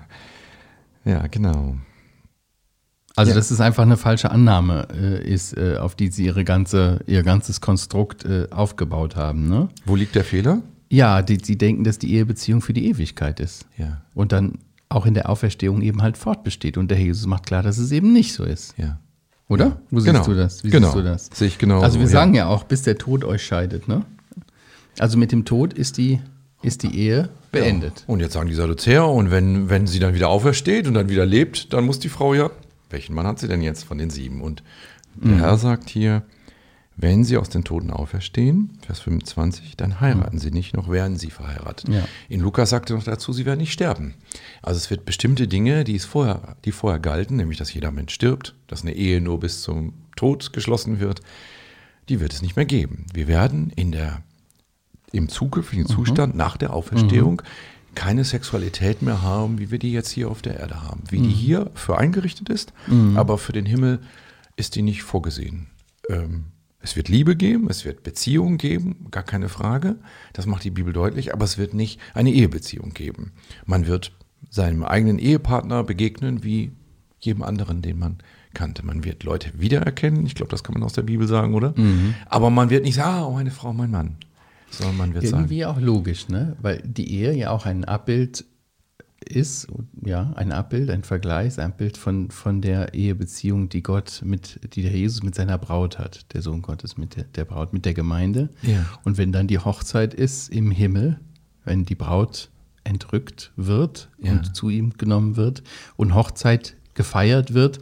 ja 1.05 1.27
genau. 1.27 1.75
Also, 3.15 3.31
ja. 3.31 3.35
dass 3.35 3.51
es 3.51 3.59
einfach 3.59 3.83
eine 3.83 3.97
falsche 3.97 4.31
Annahme 4.31 4.87
äh, 4.93 5.29
ist, 5.29 5.57
äh, 5.57 5.77
auf 5.77 5.95
die 5.95 6.09
sie 6.09 6.25
ihre 6.25 6.43
ganze, 6.43 7.01
ihr 7.07 7.23
ganzes 7.23 7.59
Konstrukt 7.59 8.23
äh, 8.23 8.47
aufgebaut 8.51 9.15
haben. 9.15 9.49
Ne? 9.49 9.69
Wo 9.85 9.95
liegt 9.95 10.15
der 10.15 10.23
Fehler? 10.23 10.61
Ja, 10.89 11.21
die, 11.21 11.37
sie 11.43 11.57
denken, 11.57 11.83
dass 11.83 11.99
die 11.99 12.13
Ehebeziehung 12.13 12.61
für 12.61 12.73
die 12.73 12.87
Ewigkeit 12.87 13.39
ist. 13.39 13.65
Ja. 13.77 14.01
Und 14.13 14.31
dann 14.31 14.59
auch 14.89 15.05
in 15.05 15.13
der 15.13 15.29
Auferstehung 15.29 15.81
eben 15.81 16.01
halt 16.01 16.17
fortbesteht. 16.17 16.77
Und 16.77 16.89
der 16.91 16.99
Jesus 16.99 17.27
macht 17.27 17.45
klar, 17.45 17.61
dass 17.61 17.77
es 17.77 17.91
eben 17.91 18.11
nicht 18.11 18.33
so 18.33 18.43
ist. 18.43 18.75
Ja. 18.77 18.99
Oder? 19.49 19.81
Wo 19.89 19.99
genau. 19.99 20.19
siehst 20.19 20.27
du 20.27 20.33
das? 20.35 20.63
Wie 20.63 20.69
genau. 20.69 20.87
siehst 20.87 20.97
du 20.97 21.03
das? 21.03 21.29
Sehe 21.33 21.47
ich 21.47 21.57
genau. 21.57 21.81
Also 21.81 21.99
wir 21.99 22.07
so, 22.07 22.13
sagen 22.13 22.35
ja. 22.35 22.45
ja 22.45 22.49
auch, 22.49 22.63
bis 22.63 22.83
der 22.83 22.97
Tod 22.97 23.25
euch 23.25 23.43
scheidet, 23.43 23.87
ne? 23.87 24.05
Also 24.99 25.17
mit 25.17 25.31
dem 25.31 25.43
Tod 25.43 25.73
ist 25.73 25.97
die, 25.97 26.19
ist 26.61 26.83
die 26.83 26.97
Ehe 26.97 27.29
beendet. 27.51 28.01
Ja. 28.01 28.13
Und 28.13 28.19
jetzt 28.19 28.33
sagen 28.33 28.47
die 28.47 28.53
Sadduzäer, 28.53 29.07
und 29.07 29.31
wenn, 29.31 29.69
wenn 29.69 29.87
sie 29.87 29.99
dann 29.99 30.13
wieder 30.13 30.29
aufersteht 30.29 30.87
und 30.87 30.93
dann 30.93 31.09
wieder 31.09 31.25
lebt, 31.25 31.73
dann 31.73 31.85
muss 31.85 31.99
die 31.99 32.09
Frau 32.09 32.33
ja, 32.33 32.51
welchen 32.89 33.15
Mann 33.15 33.25
hat 33.25 33.39
sie 33.39 33.47
denn 33.47 33.61
jetzt 33.61 33.83
von 33.83 33.97
den 33.97 34.09
sieben? 34.09 34.41
Und 34.41 34.63
der 35.15 35.31
mhm. 35.31 35.39
Herr 35.39 35.57
sagt 35.57 35.89
hier, 35.89 36.23
wenn 37.01 37.23
sie 37.23 37.37
aus 37.37 37.47
den 37.47 37.63
Toten 37.63 37.91
auferstehen, 37.91 38.71
Vers 38.81 38.99
25, 38.99 39.77
dann 39.77 40.01
heiraten 40.01 40.35
mhm. 40.35 40.39
sie 40.41 40.51
nicht, 40.51 40.75
noch 40.75 40.89
werden 40.89 41.17
sie 41.17 41.29
verheiratet. 41.29 41.87
Ja. 41.87 42.03
In 42.27 42.41
Lukas 42.41 42.71
sagte 42.71 42.93
noch 42.93 43.03
dazu, 43.03 43.31
sie 43.31 43.45
werden 43.45 43.61
nicht 43.61 43.71
sterben. 43.71 44.15
Also 44.61 44.79
es 44.79 44.89
wird 44.89 45.05
bestimmte 45.05 45.47
Dinge, 45.47 45.85
die, 45.85 45.95
es 45.95 46.03
vorher, 46.03 46.57
die 46.65 46.73
vorher 46.73 46.99
galten, 46.99 47.37
nämlich 47.37 47.57
dass 47.57 47.73
jeder 47.73 47.91
Mensch 47.91 48.13
stirbt, 48.13 48.53
dass 48.67 48.81
eine 48.81 48.93
Ehe 48.95 49.21
nur 49.21 49.39
bis 49.39 49.61
zum 49.61 49.93
Tod 50.17 50.51
geschlossen 50.51 50.99
wird, 50.99 51.21
die 52.09 52.19
wird 52.19 52.33
es 52.33 52.41
nicht 52.41 52.57
mehr 52.57 52.65
geben. 52.65 53.05
Wir 53.13 53.29
werden 53.29 53.71
in 53.77 53.93
der, 53.93 54.21
im 55.13 55.29
zukünftigen 55.29 55.85
mhm. 55.85 55.89
Zustand 55.89 56.35
nach 56.35 56.57
der 56.57 56.73
Auferstehung 56.73 57.35
mhm. 57.35 57.95
keine 57.95 58.25
Sexualität 58.25 59.01
mehr 59.01 59.21
haben, 59.21 59.57
wie 59.57 59.71
wir 59.71 59.79
die 59.79 59.93
jetzt 59.93 60.09
hier 60.09 60.29
auf 60.29 60.41
der 60.41 60.59
Erde 60.59 60.83
haben. 60.83 61.03
Wie 61.09 61.19
die 61.19 61.29
mhm. 61.29 61.33
hier 61.33 61.71
für 61.75 61.97
eingerichtet 61.97 62.49
ist, 62.49 62.73
mhm. 62.87 63.15
aber 63.15 63.37
für 63.37 63.53
den 63.53 63.65
Himmel 63.65 64.01
ist 64.57 64.75
die 64.75 64.81
nicht 64.81 65.03
vorgesehen. 65.03 65.67
Ähm, 66.09 66.45
es 66.81 66.95
wird 66.95 67.09
Liebe 67.09 67.35
geben, 67.35 67.69
es 67.69 67.83
wird 67.83 68.03
Beziehungen 68.03 68.57
geben, 68.57 69.07
gar 69.11 69.23
keine 69.23 69.49
Frage. 69.49 69.97
Das 70.33 70.45
macht 70.45 70.63
die 70.63 70.71
Bibel 70.71 70.93
deutlich, 70.93 71.33
aber 71.33 71.43
es 71.43 71.57
wird 71.57 71.73
nicht 71.73 71.99
eine 72.13 72.31
Ehebeziehung 72.31 72.91
geben. 72.93 73.33
Man 73.65 73.85
wird 73.85 74.13
seinem 74.49 74.83
eigenen 74.83 75.19
Ehepartner 75.19 75.83
begegnen 75.83 76.43
wie 76.43 76.71
jedem 77.19 77.43
anderen, 77.43 77.81
den 77.81 77.99
man 77.99 78.17
kannte. 78.53 78.85
Man 78.85 79.03
wird 79.03 79.23
Leute 79.23 79.51
wiedererkennen, 79.57 80.25
ich 80.25 80.35
glaube, 80.35 80.51
das 80.51 80.63
kann 80.63 80.73
man 80.73 80.83
aus 80.83 80.93
der 80.93 81.01
Bibel 81.03 81.27
sagen, 81.27 81.53
oder? 81.53 81.73
Mhm. 81.75 82.15
Aber 82.25 82.49
man 82.49 82.69
wird 82.69 82.85
nicht 82.85 82.95
sagen, 82.95 83.09
ah, 83.09 83.25
oh, 83.25 83.31
meine 83.33 83.51
Frau, 83.51 83.73
mein 83.73 83.91
Mann. 83.91 84.15
Sondern 84.71 84.97
man 84.97 85.13
wird 85.13 85.25
Irgendwie 85.25 85.61
sagen, 85.61 85.77
auch 85.77 85.81
logisch, 85.81 86.29
ne? 86.29 86.55
Weil 86.61 86.81
die 86.85 87.11
Ehe 87.13 87.33
ja 87.33 87.51
auch 87.51 87.65
ein 87.65 87.85
Abbild 87.85 88.45
ist, 89.27 89.67
ja, 90.05 90.33
ein 90.35 90.51
Abbild, 90.51 90.89
ein 90.89 91.03
Vergleich, 91.03 91.59
ein 91.59 91.75
Bild 91.75 91.97
von, 91.97 92.31
von 92.31 92.61
der 92.61 92.93
Ehebeziehung, 92.93 93.69
die 93.69 93.83
Gott 93.83 94.21
mit, 94.23 94.59
die 94.75 94.81
der 94.81 94.91
Jesus 94.91 95.23
mit 95.23 95.35
seiner 95.35 95.57
Braut 95.57 95.99
hat, 95.99 96.33
der 96.33 96.41
Sohn 96.41 96.61
Gottes 96.61 96.97
mit 96.97 97.15
der, 97.15 97.23
der 97.23 97.45
Braut, 97.45 97.73
mit 97.73 97.85
der 97.85 97.93
Gemeinde. 97.93 98.49
Ja. 98.61 98.85
Und 99.03 99.17
wenn 99.17 99.31
dann 99.31 99.47
die 99.47 99.59
Hochzeit 99.59 100.13
ist 100.13 100.49
im 100.49 100.71
Himmel, 100.71 101.19
wenn 101.65 101.85
die 101.85 101.95
Braut 101.95 102.49
entrückt 102.83 103.51
wird 103.55 104.09
ja. 104.19 104.31
und 104.31 104.55
zu 104.55 104.69
ihm 104.69 104.93
genommen 104.97 105.35
wird 105.35 105.63
und 105.95 106.15
Hochzeit 106.15 106.75
gefeiert 106.93 107.53
wird, 107.53 107.79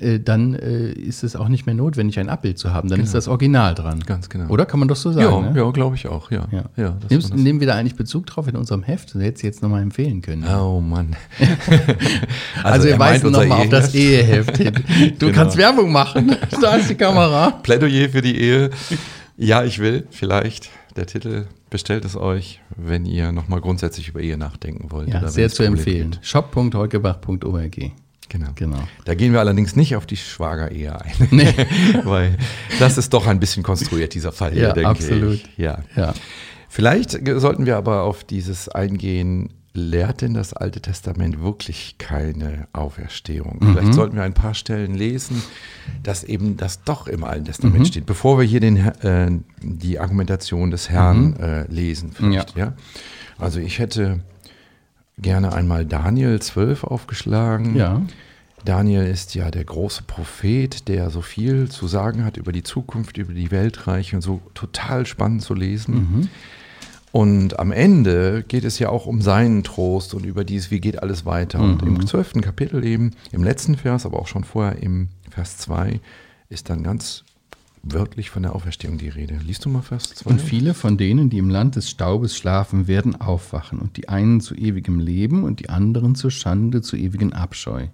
äh, 0.00 0.18
dann 0.20 0.54
äh, 0.54 0.90
ist 0.92 1.22
es 1.22 1.36
auch 1.36 1.48
nicht 1.48 1.66
mehr 1.66 1.74
notwendig, 1.74 2.18
ein 2.18 2.28
Abbild 2.28 2.58
zu 2.58 2.72
haben. 2.72 2.88
Dann 2.88 2.96
Genau. 2.98 3.06
ist 3.06 3.14
das 3.14 3.28
Original 3.28 3.74
dran. 3.74 4.00
Ganz 4.06 4.28
genau. 4.28 4.48
Oder 4.48 4.66
kann 4.66 4.80
man 4.80 4.88
doch 4.88 4.96
so 4.96 5.12
sagen? 5.12 5.44
Ja, 5.44 5.50
ne? 5.52 5.58
ja 5.60 5.70
glaube 5.70 5.96
ich 5.96 6.06
auch, 6.08 6.30
ja. 6.30 6.46
Ja. 6.50 6.64
ja 6.76 6.96
Nimmst, 7.08 7.30
das- 7.32 7.38
nehmen 7.38 7.60
wir 7.60 7.66
da 7.66 7.74
eigentlich 7.74 7.96
Bezug 7.96 8.26
drauf 8.26 8.48
in 8.48 8.56
unserem 8.56 8.82
Heft? 8.82 9.14
Das 9.14 9.22
hättest 9.22 9.42
du 9.42 9.46
jetzt 9.46 9.62
nochmal 9.62 9.82
empfehlen 9.82 10.22
können. 10.22 10.44
Oh 10.48 10.80
Mann. 10.80 11.16
Also, 12.62 12.84
wir 12.86 12.92
er 12.92 12.98
meint 12.98 13.22
weisen 13.24 13.32
nochmal 13.32 13.62
auf 13.62 13.68
das 13.68 13.94
Eheheft. 13.94 14.56
Hin. 14.58 14.74
Du 15.18 15.26
Genau. 15.26 15.32
kannst 15.32 15.56
Werbung 15.56 15.92
machen. 15.92 16.36
Da 16.60 16.76
ist 16.76 16.90
die 16.90 16.94
Kamera. 16.94 17.50
Plädoyer 17.62 18.08
für 18.10 18.20
die 18.22 18.38
Ehe. 18.38 18.70
Ja, 19.36 19.64
ich 19.64 19.78
will, 19.78 20.06
vielleicht. 20.10 20.68
Der 20.96 21.06
Titel 21.06 21.46
bestellt 21.70 22.04
es 22.04 22.16
euch, 22.16 22.60
wenn 22.76 23.06
ihr 23.06 23.32
nochmal 23.32 23.60
grundsätzlich 23.60 24.08
über 24.08 24.20
Ehe 24.20 24.36
nachdenken 24.36 24.90
wollt. 24.90 25.08
Ja, 25.08 25.26
sehr 25.28 25.48
zu 25.48 25.62
empfehlen. 25.62 26.10
gibt. 26.10 26.26
Genau. 28.30 28.48
Genau. 28.54 28.78
Da 29.04 29.14
gehen 29.14 29.32
wir 29.34 29.40
allerdings 29.40 29.76
nicht 29.76 29.94
auf 29.96 30.06
die 30.06 30.16
Schwagerehe 30.16 30.98
ein. 30.98 31.12
Nee. 31.30 31.52
Weil 32.04 32.38
das 32.78 32.96
ist 32.96 33.12
doch 33.12 33.26
ein 33.26 33.40
bisschen 33.40 33.62
konstruiert, 33.62 34.14
dieser 34.14 34.32
Fall 34.32 34.52
hier, 34.52 34.62
Ja, 34.68 34.72
denke 34.72 34.88
absolut. 34.88 35.34
ich. 35.34 35.48
Ja. 35.58 35.80
Ja. 35.96 36.14
Vielleicht 36.68 37.18
sollten 37.40 37.66
wir 37.66 37.76
aber 37.76 38.04
auf 38.04 38.22
dieses 38.24 38.68
eingehen, 38.68 39.52
lehrt 39.72 40.20
denn 40.20 40.34
das 40.34 40.52
Alte 40.52 40.80
Testament 40.80 41.40
wirklich 41.40 41.96
keine 41.98 42.66
Auferstehung? 42.72 43.58
Mhm. 43.60 43.72
Vielleicht 43.72 43.94
sollten 43.94 44.16
wir 44.16 44.22
ein 44.22 44.34
paar 44.34 44.54
Stellen 44.54 44.94
lesen, 44.94 45.42
dass 46.02 46.22
eben 46.24 46.56
das 46.56 46.82
doch 46.84 47.08
im 47.08 47.24
Alten 47.24 47.42
Mhm. 47.42 47.46
Testament 47.46 47.88
steht, 47.88 48.06
bevor 48.06 48.38
wir 48.38 48.44
hier 48.46 48.60
den, 48.60 48.76
äh, 48.76 49.30
die 49.62 49.98
Argumentation 49.98 50.70
des 50.70 50.88
Herrn 50.90 51.34
äh, 51.36 51.66
lesen. 51.68 52.12
Vielleicht, 52.12 52.56
ja. 52.56 52.74
Also 53.38 53.58
ich 53.58 53.78
hätte 53.78 54.20
gerne 55.20 55.52
einmal 55.52 55.86
Daniel 55.86 56.40
12 56.40 56.84
aufgeschlagen. 56.84 57.76
Ja. 57.76 58.02
Daniel 58.64 59.06
ist 59.06 59.34
ja 59.34 59.50
der 59.50 59.64
große 59.64 60.02
Prophet, 60.02 60.88
der 60.88 61.10
so 61.10 61.22
viel 61.22 61.70
zu 61.70 61.88
sagen 61.88 62.24
hat 62.24 62.36
über 62.36 62.52
die 62.52 62.62
Zukunft, 62.62 63.16
über 63.16 63.32
die 63.32 63.50
Weltreiche 63.50 64.16
und 64.16 64.22
so 64.22 64.40
total 64.54 65.06
spannend 65.06 65.42
zu 65.42 65.54
lesen. 65.54 66.28
Und 67.12 67.58
am 67.58 67.72
Ende 67.72 68.44
geht 68.46 68.64
es 68.64 68.78
ja 68.78 68.88
auch 68.88 69.06
um 69.06 69.20
seinen 69.20 69.64
Trost 69.64 70.14
und 70.14 70.24
über 70.24 70.44
dieses, 70.44 70.70
wie 70.70 70.80
geht 70.80 71.02
alles 71.02 71.24
weiter. 71.24 71.58
Und 71.60 71.82
im 71.82 72.06
zwölften 72.06 72.40
Kapitel 72.40 72.84
eben, 72.84 73.12
im 73.32 73.42
letzten 73.42 73.76
Vers, 73.76 74.06
aber 74.06 74.18
auch 74.20 74.28
schon 74.28 74.44
vorher 74.44 74.80
im 74.82 75.08
Vers 75.30 75.56
2, 75.58 76.00
ist 76.50 76.70
dann 76.70 76.82
ganz 76.82 77.24
wörtlich 77.82 78.30
von 78.30 78.42
der 78.42 78.54
Auferstehung 78.54 78.98
die 78.98 79.08
Rede. 79.08 79.38
Liest 79.44 79.64
du 79.64 79.68
mal 79.68 79.82
Vers 79.82 80.14
2? 80.14 80.30
Und 80.30 80.40
viele 80.40 80.74
von 80.74 80.98
denen, 80.98 81.30
die 81.30 81.38
im 81.38 81.50
Land 81.50 81.76
des 81.76 81.88
Staubes 81.88 82.36
schlafen, 82.36 82.86
werden 82.86 83.20
aufwachen, 83.20 83.78
und 83.78 83.96
die 83.96 84.08
einen 84.08 84.40
zu 84.40 84.54
ewigem 84.54 84.98
Leben 84.98 85.44
und 85.44 85.60
die 85.60 85.70
anderen 85.70 86.14
zur 86.14 86.30
Schande, 86.30 86.82
zu 86.82 86.96
ewigen 86.96 87.32
Abscheu. 87.32 87.88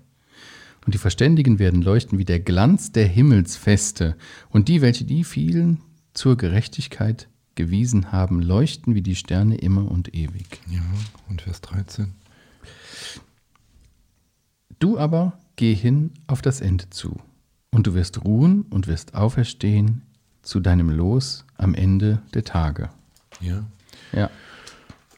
Und 0.84 0.94
die 0.94 0.98
Verständigen 0.98 1.58
werden 1.58 1.82
leuchten 1.82 2.18
wie 2.18 2.24
der 2.24 2.40
Glanz 2.40 2.92
der 2.92 3.06
Himmelsfeste, 3.06 4.16
und 4.50 4.68
die, 4.68 4.80
welche 4.82 5.04
die 5.04 5.24
vielen 5.24 5.80
zur 6.14 6.36
Gerechtigkeit 6.36 7.28
gewiesen 7.54 8.12
haben, 8.12 8.40
leuchten 8.40 8.94
wie 8.94 9.02
die 9.02 9.16
Sterne 9.16 9.56
immer 9.56 9.90
und 9.90 10.14
ewig. 10.14 10.60
Ja, 10.70 10.82
und 11.28 11.42
Vers 11.42 11.60
13. 11.62 12.14
Du 14.78 14.98
aber 14.98 15.38
geh 15.56 15.74
hin 15.74 16.12
auf 16.26 16.42
das 16.42 16.60
Ende 16.60 16.90
zu, 16.90 17.18
und 17.76 17.86
du 17.86 17.94
wirst 17.94 18.24
ruhen 18.24 18.62
und 18.70 18.86
wirst 18.86 19.14
auferstehen 19.14 20.02
zu 20.42 20.60
deinem 20.60 20.88
Los 20.88 21.44
am 21.58 21.74
Ende 21.74 22.22
der 22.32 22.44
Tage. 22.44 22.88
Ja. 23.40 23.64
Ja. 24.12 24.30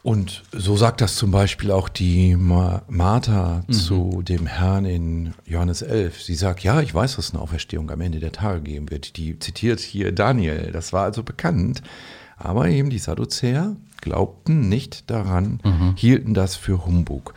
Und 0.02 0.42
so 0.52 0.76
sagt 0.76 1.00
das 1.00 1.16
zum 1.16 1.30
Beispiel 1.30 1.70
auch 1.70 1.88
die 1.88 2.34
Ma 2.34 2.82
Martha 2.88 3.62
zu 3.70 4.22
dem 4.22 4.46
Herrn 4.46 4.86
in 4.86 5.34
Johannes 5.44 5.82
11. 5.82 6.22
Sie 6.22 6.34
sagt, 6.34 6.62
ja, 6.62 6.80
ich 6.80 6.94
weiß, 6.94 7.16
dass 7.16 7.26
es 7.26 7.34
eine 7.34 7.42
Auferstehung 7.42 7.90
am 7.90 8.00
Ende 8.00 8.18
der 8.18 8.32
Tage 8.32 8.62
geben 8.62 8.90
wird. 8.90 9.16
Die 9.16 9.38
zitiert 9.38 9.80
hier 9.80 10.12
Daniel. 10.12 10.70
Das 10.72 10.92
war 10.92 11.04
also 11.04 11.22
bekannt. 11.22 11.82
Aber 12.36 12.68
eben 12.68 12.90
die 12.90 12.98
Sadduzäer 12.98 13.76
glaubten 14.00 14.68
nicht 14.68 15.10
daran, 15.10 15.60
hielten 15.96 16.32
das 16.32 16.56
für 16.56 16.86
Humbug. 16.86 17.34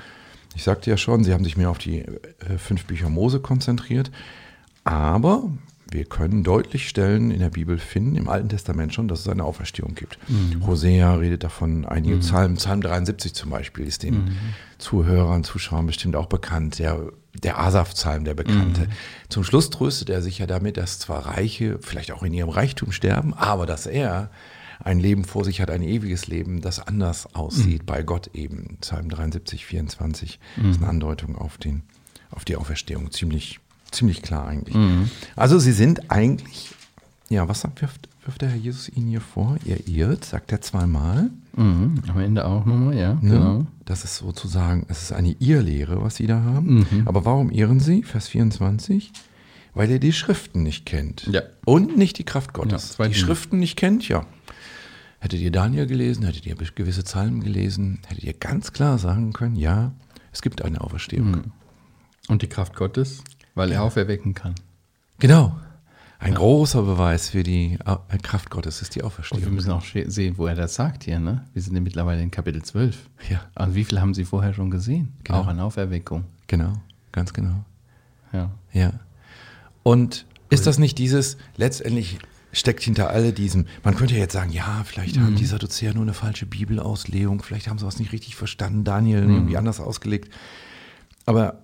Ich 0.55 0.63
sagte 0.63 0.89
ja 0.89 0.97
schon, 0.97 1.23
sie 1.23 1.33
haben 1.33 1.43
sich 1.43 1.57
mehr 1.57 1.69
auf 1.69 1.77
die 1.77 1.99
äh, 1.99 2.57
fünf 2.57 2.85
Bücher 2.85 3.09
Mose 3.09 3.39
konzentriert. 3.39 4.11
Aber 4.83 5.49
wir 5.89 6.05
können 6.05 6.43
deutlich 6.43 6.87
Stellen 6.87 7.31
in 7.31 7.39
der 7.39 7.49
Bibel 7.49 7.77
finden, 7.77 8.15
im 8.15 8.29
Alten 8.29 8.47
Testament 8.47 8.93
schon, 8.93 9.09
dass 9.09 9.19
es 9.21 9.27
eine 9.27 9.43
Auferstehung 9.43 9.93
gibt. 9.93 10.17
Hosea 10.65 11.15
redet 11.15 11.43
davon, 11.43 11.85
einige 11.85 12.15
Psalmen, 12.17 12.55
Psalm 12.55 12.81
73 12.81 13.33
zum 13.33 13.49
Beispiel, 13.49 13.85
ist 13.85 14.03
den 14.03 14.37
Zuhörern, 14.77 15.43
Zuschauern 15.43 15.85
bestimmt 15.85 16.15
auch 16.15 16.27
bekannt. 16.27 16.79
Der, 16.79 17.11
der 17.33 17.59
Asaf-Psalm, 17.59 18.23
der 18.23 18.33
bekannte. 18.33 18.87
Zum 19.29 19.43
Schluss 19.43 19.69
tröstet 19.69 20.09
er 20.09 20.21
sich 20.21 20.39
ja 20.39 20.47
damit, 20.47 20.77
dass 20.77 20.99
zwar 20.99 21.25
Reiche 21.25 21.77
vielleicht 21.81 22.11
auch 22.13 22.23
in 22.23 22.33
ihrem 22.33 22.49
Reichtum 22.49 22.91
sterben, 22.93 23.33
aber 23.33 23.65
dass 23.65 23.85
er 23.85 24.29
ein 24.83 24.99
Leben 24.99 25.25
vor 25.25 25.43
sich 25.45 25.61
hat, 25.61 25.69
ein 25.69 25.83
ewiges 25.83 26.27
Leben, 26.27 26.61
das 26.61 26.79
anders 26.79 27.35
aussieht, 27.35 27.85
bei 27.85 28.01
Gott 28.01 28.31
eben. 28.33 28.77
Psalm 28.81 29.09
73, 29.09 29.65
24 29.65 30.39
ist 30.69 30.77
eine 30.79 30.87
Andeutung 30.87 31.37
auf, 31.37 31.57
den, 31.57 31.83
auf 32.31 32.45
die 32.45 32.55
Auferstehung. 32.55 33.11
Ziemlich, 33.11 33.59
ziemlich 33.91 34.21
klar 34.21 34.47
eigentlich. 34.47 34.75
Also 35.35 35.59
sie 35.59 35.71
sind 35.71 36.11
eigentlich, 36.11 36.73
ja, 37.29 37.47
was 37.47 37.61
sagt, 37.61 37.81
wirft, 37.81 38.09
wirft 38.25 38.41
der 38.41 38.49
Herr 38.49 38.57
Jesus 38.57 38.89
ihnen 38.89 39.07
hier 39.07 39.21
vor? 39.21 39.57
Ihr 39.65 39.87
irrt, 39.87 40.25
sagt 40.25 40.51
er 40.51 40.61
zweimal. 40.61 41.29
Mhm. 41.55 42.01
Am 42.07 42.19
Ende 42.19 42.45
auch 42.45 42.65
nochmal, 42.65 42.95
ja. 42.95 43.15
Ne? 43.15 43.19
Genau. 43.21 43.67
Das 43.85 44.03
ist 44.03 44.17
sozusagen, 44.17 44.85
es 44.87 45.01
ist 45.01 45.11
eine 45.11 45.35
Irrlehre, 45.39 46.01
was 46.01 46.15
sie 46.15 46.27
da 46.27 46.41
haben. 46.41 46.87
Aber 47.05 47.25
warum 47.25 47.51
irren 47.51 47.79
sie? 47.79 48.03
Vers 48.03 48.29
24. 48.29 49.11
Weil 49.73 49.89
ihr 49.89 49.99
die 49.99 50.13
Schriften 50.13 50.63
nicht 50.63 50.85
kennt. 50.85 51.27
Ja. 51.27 51.41
Und 51.65 51.97
nicht 51.97 52.17
die 52.17 52.23
Kraft 52.23 52.53
Gottes. 52.53 52.97
Ja, 52.97 53.07
die. 53.07 53.13
Schriften 53.13 53.59
nicht 53.59 53.77
kennt, 53.77 54.07
ja. 54.07 54.25
Hättet 55.19 55.39
ihr 55.39 55.51
Daniel 55.51 55.85
gelesen, 55.85 56.25
hättet 56.25 56.45
ihr 56.45 56.55
gewisse 56.55 57.03
Psalmen 57.03 57.41
gelesen, 57.41 57.99
hättet 58.07 58.23
ihr 58.23 58.33
ganz 58.33 58.73
klar 58.73 58.97
sagen 58.97 59.33
können, 59.33 59.55
ja, 59.55 59.91
es 60.33 60.41
gibt 60.41 60.63
eine 60.63 60.81
Auferstehung. 60.81 61.51
Und 62.27 62.41
die 62.41 62.47
Kraft 62.47 62.75
Gottes, 62.75 63.23
weil 63.55 63.71
er 63.71 63.83
auferwecken 63.83 64.33
kann. 64.33 64.55
Genau. 65.19 65.55
Ein 66.19 66.35
großer 66.35 66.83
Beweis 66.83 67.29
für 67.29 67.41
die 67.41 67.79
äh, 67.83 68.17
Kraft 68.19 68.51
Gottes 68.51 68.83
ist 68.83 68.93
die 68.93 68.99
Und 68.99 69.03
wir 69.03 69.07
Auferstehung. 69.07 69.55
müssen 69.55 69.71
auch 69.71 69.83
sehen, 69.83 70.37
wo 70.37 70.45
er 70.45 70.53
das 70.53 70.75
sagt 70.75 71.03
hier. 71.05 71.19
Ne? 71.19 71.45
Wir 71.53 71.63
sind 71.63 71.73
ja 71.73 71.81
mittlerweile 71.81 72.21
in 72.21 72.29
Kapitel 72.29 72.61
12. 72.61 73.09
Ja. 73.29 73.41
Und 73.55 73.73
wie 73.73 73.83
viel 73.83 73.99
haben 73.99 74.13
Sie 74.13 74.23
vorher 74.25 74.53
schon 74.53 74.69
gesehen? 74.69 75.13
Genau. 75.23 75.39
Auch 75.39 75.47
an 75.47 75.59
Auferweckung. 75.59 76.25
Genau, 76.45 76.73
ganz 77.11 77.33
genau. 77.33 77.65
Ja. 78.33 78.51
Ja. 78.71 78.93
Und 79.81 80.25
ist 80.51 80.67
das 80.67 80.77
nicht 80.77 80.99
dieses, 80.99 81.37
letztendlich 81.57 82.19
steckt 82.51 82.83
hinter 82.83 83.09
all 83.09 83.31
diesem, 83.31 83.65
man 83.83 83.95
könnte 83.95 84.13
ja 84.13 84.19
jetzt 84.19 84.33
sagen, 84.33 84.51
ja, 84.51 84.83
vielleicht 84.85 85.17
haben 85.17 85.35
die 85.35 85.45
Sadduzäer 85.45 85.93
nur 85.93 86.03
eine 86.03 86.13
falsche 86.13 86.45
Bibelauslegung, 86.45 87.41
vielleicht 87.41 87.67
haben 87.67 87.79
sie 87.79 87.85
was 87.85 87.97
nicht 87.97 88.11
richtig 88.11 88.35
verstanden, 88.35 88.83
Daniel 88.83 89.23
irgendwie 89.23 89.57
anders 89.57 89.79
ausgelegt. 89.79 90.31
Aber 91.25 91.60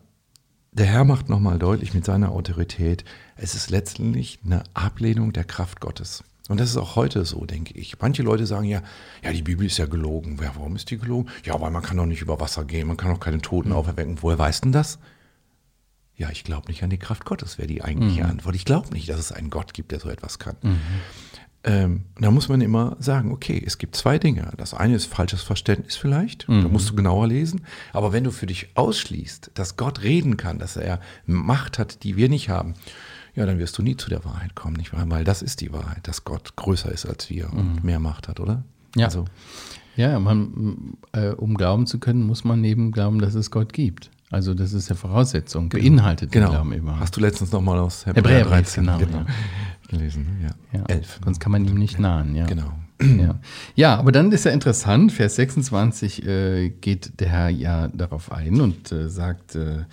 der 0.77 0.85
Herr 0.85 1.03
macht 1.03 1.27
nochmal 1.27 1.57
deutlich 1.57 1.93
mit 1.93 2.05
seiner 2.05 2.31
Autorität, 2.31 3.03
es 3.35 3.55
ist 3.55 3.69
letztendlich 3.69 4.39
eine 4.45 4.63
Ablehnung 4.73 5.33
der 5.33 5.43
Kraft 5.43 5.81
Gottes. 5.81 6.23
Und 6.49 6.59
das 6.59 6.69
ist 6.69 6.77
auch 6.77 6.95
heute 6.95 7.25
so, 7.25 7.45
denke 7.45 7.73
ich. 7.73 7.99
Manche 7.99 8.23
Leute 8.23 8.45
sagen 8.45 8.65
ja, 8.65 8.81
ja, 9.21 9.33
die 9.33 9.41
Bibel 9.41 9.65
ist 9.65 9.77
ja 9.77 9.85
gelogen. 9.85 10.39
Ja, 10.41 10.51
warum 10.55 10.75
ist 10.77 10.89
die 10.89 10.97
gelogen? 10.97 11.29
Ja, 11.43 11.59
weil 11.59 11.71
man 11.71 11.81
kann 11.81 11.97
doch 11.97 12.05
nicht 12.05 12.21
über 12.21 12.39
Wasser 12.39 12.63
gehen, 12.63 12.87
man 12.87 12.95
kann 12.95 13.11
auch 13.11 13.19
keine 13.19 13.41
Toten 13.41 13.73
auferwecken. 13.73 14.19
Woher 14.21 14.39
weißt 14.39 14.63
denn 14.63 14.71
das? 14.71 14.99
Ja, 16.15 16.29
ich 16.31 16.43
glaube 16.43 16.67
nicht 16.69 16.83
an 16.83 16.89
die 16.89 16.97
Kraft 16.97 17.25
Gottes, 17.25 17.57
wäre 17.57 17.67
die 17.67 17.83
eigentliche 17.83 18.25
Antwort. 18.25 18.55
Ich 18.55 18.65
glaube 18.65 18.93
nicht, 18.93 19.09
dass 19.09 19.19
es 19.19 19.31
einen 19.31 19.49
Gott 19.49 19.73
gibt, 19.73 19.91
der 19.91 19.99
so 19.99 20.09
etwas 20.09 20.39
kann. 20.39 20.55
Ähm, 21.67 22.05
da 22.17 22.31
muss 22.31 22.47
man 22.47 22.61
immer 22.61 22.95
sagen, 22.99 23.31
okay, 23.33 23.61
es 23.63 23.77
gibt 23.77 23.95
zwei 23.97 24.17
Dinge. 24.17 24.51
Das 24.55 24.73
eine 24.73 24.95
ist 24.95 25.05
falsches 25.05 25.41
Verständnis 25.41 25.97
vielleicht, 25.97 26.47
da 26.47 26.69
musst 26.69 26.89
du 26.89 26.95
genauer 26.95 27.27
lesen. 27.27 27.61
Aber 27.91 28.13
wenn 28.13 28.23
du 28.23 28.31
für 28.31 28.45
dich 28.45 28.69
ausschließt, 28.75 29.51
dass 29.53 29.75
Gott 29.75 30.01
reden 30.01 30.37
kann, 30.37 30.59
dass 30.59 30.77
er 30.77 31.01
Macht 31.25 31.77
hat, 31.77 32.03
die 32.03 32.15
wir 32.15 32.29
nicht 32.29 32.47
haben, 32.47 32.73
ja, 33.35 33.45
dann 33.45 33.59
wirst 33.59 33.77
du 33.77 33.83
nie 33.83 33.97
zu 33.97 34.09
der 34.09 34.23
Wahrheit 34.23 34.55
kommen, 34.55 34.77
nicht 34.77 34.93
wahr? 34.93 35.03
Weil 35.09 35.25
das 35.25 35.41
ist 35.41 35.59
die 35.59 35.73
Wahrheit, 35.73 36.07
dass 36.07 36.23
Gott 36.23 36.55
größer 36.55 36.91
ist 36.91 37.05
als 37.05 37.29
wir 37.29 37.51
und 37.51 37.83
mehr 37.83 37.99
Macht 37.99 38.29
hat, 38.29 38.39
oder? 38.39 38.63
Ja. 38.95 39.07
Also, 39.07 39.25
Ja, 39.97 40.19
man, 40.19 40.93
äh, 41.11 41.29
um 41.29 41.55
glauben 41.55 41.85
zu 41.85 41.99
können, 41.99 42.23
muss 42.23 42.43
man 42.43 42.61
neben 42.61 42.91
glauben, 42.91 43.19
dass 43.19 43.35
es 43.35 43.51
Gott 43.51 43.73
gibt. 43.73 44.09
Also 44.29 44.53
das 44.53 44.73
ist 44.73 44.89
ja 44.89 44.95
Voraussetzung, 44.95 45.69
beinhaltet 45.69 46.33
den 46.33 46.41
genau. 46.41 46.51
Glauben 46.51 46.73
überhaupt. 46.73 46.99
Hast 46.99 47.15
du 47.15 47.21
letztens 47.21 47.51
nochmal 47.51 47.79
aus 47.79 48.05
Hebräer 48.05 48.39
Hebräer 48.39 48.45
13 48.45 48.83
genau, 48.83 48.97
genau, 48.97 49.17
ja. 49.19 49.25
Gelesen? 49.87 50.39
ne? 50.41 50.49
Ja. 50.73 50.79
Ja, 50.79 50.85
Elf. 50.87 51.19
Sonst 51.23 51.39
kann 51.39 51.51
man 51.51 51.65
ihm 51.65 51.75
nicht 51.75 51.99
nahen, 51.99 52.35
ja. 52.35 52.45
Genau. 52.45 52.73
Ja. 52.99 53.39
ja, 53.75 53.95
aber 53.97 54.11
dann 54.11 54.31
ist 54.31 54.45
ja 54.45 54.51
interessant, 54.51 55.11
Vers 55.11 55.35
26 55.35 56.25
äh, 56.25 56.69
geht 56.69 57.19
der 57.19 57.29
Herr 57.29 57.49
ja 57.49 57.89
darauf 57.89 58.31
ein 58.31 58.59
und 58.59 58.91
äh, 58.91 59.07
sagt, 59.07 59.55
äh, 59.55 59.85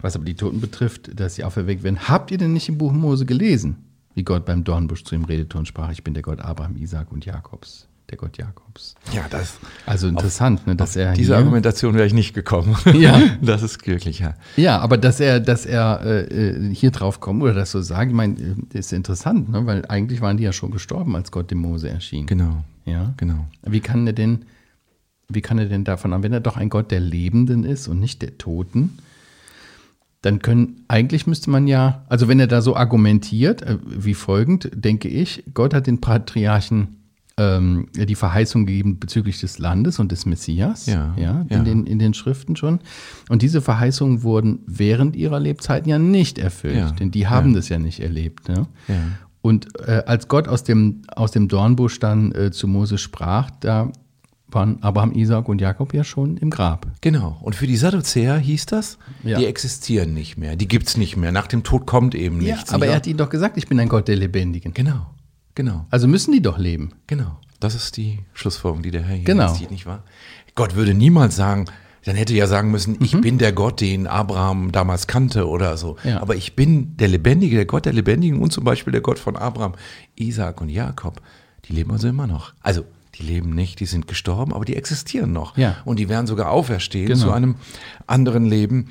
was 0.00 0.14
aber 0.14 0.24
die 0.24 0.34
Toten 0.34 0.60
betrifft, 0.60 1.18
dass 1.18 1.36
sie 1.36 1.44
auferweckt 1.44 1.82
werden. 1.82 2.08
Habt 2.08 2.30
ihr 2.30 2.38
denn 2.38 2.52
nicht 2.52 2.68
im 2.68 2.78
Buch 2.78 2.92
Mose 2.92 3.24
gelesen, 3.26 3.76
wie 4.14 4.24
Gott 4.24 4.44
beim 4.44 4.64
Dornbusch 4.64 5.04
zu 5.04 5.14
ihm 5.14 5.24
redete 5.24 5.56
und 5.56 5.68
sprach, 5.68 5.90
ich 5.90 6.04
bin 6.04 6.14
der 6.14 6.22
Gott 6.22 6.40
Abraham, 6.40 6.76
Isaac 6.76 7.12
und 7.12 7.24
Jakobs? 7.24 7.88
Der 8.10 8.18
Gott 8.18 8.36
Jakobs. 8.38 8.94
Ja, 9.12 9.26
das. 9.30 9.58
Also 9.86 10.08
interessant, 10.08 10.66
ne, 10.66 10.76
dass 10.76 10.96
er 10.96 11.12
Diese 11.14 11.36
Argumentation 11.36 11.94
wäre 11.94 12.06
ich 12.06 12.12
nicht 12.12 12.34
gekommen. 12.34 12.76
Ja. 12.94 13.20
Das 13.42 13.62
ist 13.62 13.86
wirklich, 13.86 14.18
ja. 14.18 14.34
Ja, 14.56 14.78
aber 14.80 14.98
dass 14.98 15.20
er, 15.20 15.40
dass 15.40 15.64
er 15.66 16.00
äh, 16.04 16.20
äh, 16.50 16.74
hier 16.74 16.90
drauf 16.90 17.20
kommt 17.20 17.42
oder 17.42 17.54
das 17.54 17.70
so 17.70 17.80
sagt, 17.80 18.10
ich 18.10 18.16
meine, 18.16 18.34
äh, 18.74 18.78
ist 18.78 18.92
interessant, 18.92 19.48
ne? 19.50 19.64
weil 19.66 19.84
eigentlich 19.86 20.20
waren 20.20 20.36
die 20.36 20.44
ja 20.44 20.52
schon 20.52 20.70
gestorben, 20.70 21.16
als 21.16 21.30
Gott 21.30 21.50
dem 21.50 21.58
Mose 21.58 21.88
erschien. 21.88 22.26
Genau, 22.26 22.64
Ja. 22.84 23.14
genau. 23.16 23.46
Wie 23.62 23.80
kann 23.80 24.06
er 24.06 24.12
denn, 24.12 24.44
wie 25.28 25.40
kann 25.40 25.58
er 25.58 25.66
denn 25.66 25.84
davon 25.84 26.12
an, 26.12 26.22
wenn 26.22 26.32
er 26.32 26.40
doch 26.40 26.56
ein 26.56 26.68
Gott 26.68 26.90
der 26.90 27.00
Lebenden 27.00 27.64
ist 27.64 27.88
und 27.88 28.00
nicht 28.00 28.20
der 28.22 28.36
Toten, 28.38 28.98
dann 30.22 30.40
können, 30.40 30.84
eigentlich 30.88 31.26
müsste 31.26 31.48
man 31.50 31.66
ja, 31.66 32.04
also 32.10 32.28
wenn 32.28 32.38
er 32.40 32.46
da 32.46 32.60
so 32.60 32.76
argumentiert, 32.76 33.62
äh, 33.62 33.78
wie 33.86 34.14
folgend, 34.14 34.70
denke 34.74 35.08
ich, 35.08 35.44
Gott 35.54 35.72
hat 35.72 35.86
den 35.86 36.00
Patriarchen 36.02 36.99
ähm, 37.40 37.86
die 37.94 38.14
Verheißung 38.14 38.66
gegeben 38.66 38.98
bezüglich 38.98 39.40
des 39.40 39.58
Landes 39.58 39.98
und 39.98 40.12
des 40.12 40.26
Messias, 40.26 40.84
Ja, 40.86 41.14
ja, 41.16 41.40
in, 41.48 41.56
ja. 41.58 41.62
Den, 41.64 41.86
in 41.86 41.98
den 41.98 42.12
Schriften 42.12 42.54
schon. 42.56 42.80
Und 43.30 43.40
diese 43.42 43.62
Verheißungen 43.62 44.22
wurden 44.22 44.58
während 44.66 45.16
ihrer 45.16 45.40
Lebzeiten 45.40 45.88
ja 45.88 45.98
nicht 45.98 46.38
erfüllt, 46.38 46.76
Ja, 46.76 46.90
denn 46.92 47.10
die 47.10 47.28
haben 47.28 47.50
ja. 47.50 47.56
das 47.56 47.68
ja 47.70 47.78
nicht 47.78 48.00
erlebt. 48.00 48.48
Ne? 48.48 48.66
Ja. 48.88 48.94
Und 49.40 49.68
äh, 49.88 50.02
als 50.06 50.28
Gott 50.28 50.48
aus 50.48 50.64
dem, 50.64 51.02
aus 51.16 51.30
dem 51.30 51.48
Dornbusch 51.48 51.98
dann 51.98 52.32
äh, 52.32 52.50
zu 52.50 52.68
Mose 52.68 52.98
sprach, 52.98 53.50
da 53.60 53.90
waren 54.48 54.82
Abraham, 54.82 55.12
Isaac 55.12 55.48
und 55.48 55.60
Jakob 55.60 55.94
ja 55.94 56.02
schon 56.04 56.36
im 56.36 56.50
Grab. 56.50 56.86
Genau. 57.00 57.38
Und 57.40 57.54
für 57.54 57.66
die 57.68 57.76
Sadduzäer 57.76 58.36
hieß 58.36 58.66
das, 58.66 58.98
Ja. 59.22 59.38
die 59.38 59.46
existieren 59.46 60.12
nicht 60.12 60.36
mehr, 60.36 60.56
die 60.56 60.66
gibt 60.68 60.88
es 60.88 60.96
nicht 60.96 61.16
mehr. 61.16 61.30
Nach 61.32 61.46
dem 61.46 61.62
Tod 61.62 61.86
kommt 61.86 62.14
eben 62.14 62.38
nichts. 62.38 62.70
aber 62.72 62.80
nicht 62.84 62.90
er 62.90 62.96
hat 62.96 63.06
ihnen 63.06 63.16
doch 63.18 63.30
gesagt, 63.30 63.56
ich 63.56 63.66
bin 63.68 63.78
ein 63.80 63.88
Gott 63.88 64.08
der 64.08 64.16
Lebendigen. 64.16 64.74
Genau, 64.74 65.06
genau, 65.54 65.86
Also 65.90 66.08
müssen 66.08 66.32
die 66.32 66.42
doch 66.42 66.58
leben. 66.58 66.92
genau. 67.06 67.38
Das 67.60 67.74
ist 67.74 67.98
die 67.98 68.20
Schlussfolgerung, 68.32 68.82
die 68.82 68.90
der 68.90 69.02
Herr 69.02 69.16
hier 69.16 69.24
Genau. 69.26 69.52
zieht, 69.52 69.70
nicht 69.70 69.84
wahr? 69.84 70.02
Gott 70.54 70.76
würde 70.76 70.94
niemals 70.94 71.36
sagen, 71.36 71.66
dann 72.06 72.16
hätte 72.16 72.32
er 72.32 72.38
ja 72.38 72.46
sagen 72.46 72.70
müssen, 72.70 72.96
ich 73.00 73.20
bin 73.20 73.36
der 73.36 73.52
Gott, 73.52 73.82
den 73.82 74.06
Abraham 74.06 74.72
damals 74.72 75.06
kannte 75.06 75.46
oder 75.46 75.76
so. 75.76 75.98
Mhm. 76.02 76.08
Ja. 76.10 76.20
Aber 76.22 76.34
ich 76.36 76.56
bin 76.56 76.96
der 76.96 77.08
Lebendige, 77.08 77.56
der 77.56 77.66
Gott 77.66 77.84
der 77.84 77.92
Lebendigen 77.92 78.40
und 78.40 78.50
zum 78.50 78.64
Beispiel 78.64 78.92
der 78.92 79.02
Gott 79.02 79.18
von 79.18 79.36
Abraham, 79.36 79.74
Isaac 80.16 80.62
und 80.62 80.70
Jakob. 80.70 81.20
Die 81.66 81.74
leben 81.74 81.90
also 81.90 82.08
immer 82.08 82.26
noch. 82.26 82.54
Also, 82.62 82.84
die 83.16 83.24
leben 83.24 83.50
nicht, 83.50 83.80
die 83.80 83.84
sind 83.86 84.08
gestorben, 84.08 84.54
aber 84.54 84.64
die 84.64 84.76
existieren 84.76 85.34
noch. 85.34 85.58
Ja. 85.58 85.76
Und 85.84 85.98
die 85.98 86.08
werden 86.08 86.26
sogar 86.26 86.50
auferstehen 86.50 87.08
Genau. 87.08 87.20
zu 87.20 87.30
einem 87.32 87.56
anderen 88.06 88.46
Leben, 88.46 88.88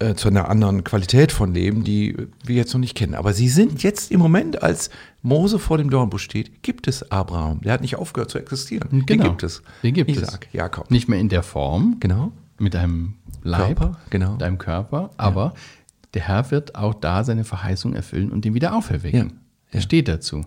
äh, 0.00 0.14
zu 0.14 0.28
einer 0.28 0.48
anderen 0.48 0.84
Qualität 0.84 1.32
von 1.32 1.52
Leben, 1.54 1.82
die 1.84 2.16
wir 2.44 2.56
jetzt 2.56 2.72
noch 2.72 2.80
nicht 2.80 2.94
kennen. 2.96 3.14
Aber 3.14 3.32
sie 3.32 3.48
sind 3.48 3.82
jetzt 3.82 4.10
im 4.12 4.20
Moment, 4.20 4.62
als 4.62 4.90
Mose 5.22 5.58
vor 5.58 5.78
dem 5.78 5.90
Dornbusch 5.90 6.22
steht, 6.22 6.62
gibt 6.62 6.86
es 6.88 7.10
Abraham. 7.10 7.60
Der 7.62 7.72
hat 7.72 7.80
nicht 7.80 7.96
aufgehört 7.96 8.30
zu 8.30 8.38
existieren. 8.38 8.88
Den 8.90 9.06
Genau. 9.06 9.24
gibt 9.24 9.42
es. 9.42 9.62
Den 9.82 9.94
gibt 9.94 10.10
Isaac, 10.10 10.46
es. 10.48 10.54
Jakob. 10.54 10.90
Nicht 10.90 11.08
mehr 11.08 11.18
in 11.18 11.28
der 11.28 11.42
Form, 11.42 11.96
Genau. 12.00 12.32
mit 12.58 12.76
einem 12.76 13.14
Leib, 13.42 13.78
Körper, 13.78 13.98
genau. 14.10 14.32
mit 14.32 14.42
einem 14.42 14.58
Körper, 14.58 15.10
aber 15.16 15.54
der 16.14 16.22
Herr 16.22 16.50
wird 16.50 16.74
auch 16.74 16.94
da 16.94 17.22
seine 17.24 17.44
Verheißung 17.44 17.94
erfüllen 17.94 18.30
und 18.30 18.44
ihn 18.46 18.54
wieder 18.54 18.74
auferwecken. 18.74 19.28
Ja, 19.28 19.34
Er 19.70 19.80
steht 19.80 20.08
dazu. 20.08 20.44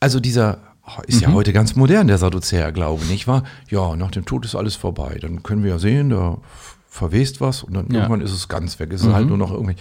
Also 0.00 0.18
dieser 0.20 0.58
oh, 0.86 1.00
ist 1.06 1.16
Mhm. 1.16 1.22
ja 1.22 1.32
heute 1.32 1.52
ganz 1.52 1.76
modern, 1.76 2.08
der 2.08 2.18
Sadduzäer-Glaube, 2.18 3.04
nicht 3.06 3.26
wahr? 3.28 3.44
Ja, 3.70 3.96
nach 3.96 4.10
dem 4.10 4.24
Tod 4.24 4.44
ist 4.44 4.54
alles 4.54 4.74
vorbei. 4.76 5.18
Dann 5.20 5.42
können 5.42 5.62
wir 5.62 5.70
ja 5.70 5.78
sehen, 5.78 6.10
da 6.10 6.38
verwest 6.92 7.40
was 7.40 7.62
und 7.62 7.72
dann 7.72 7.86
Ja. 7.86 7.88
Mhm. 7.90 7.94
irgendwann 7.96 8.20
ist 8.20 8.32
es 8.32 8.48
ganz 8.48 8.78
weg. 8.78 8.92
Es 8.92 9.00
ist 9.02 9.12
halt 9.12 9.26
nur 9.26 9.38
noch 9.38 9.50
irgendwie. 9.50 9.76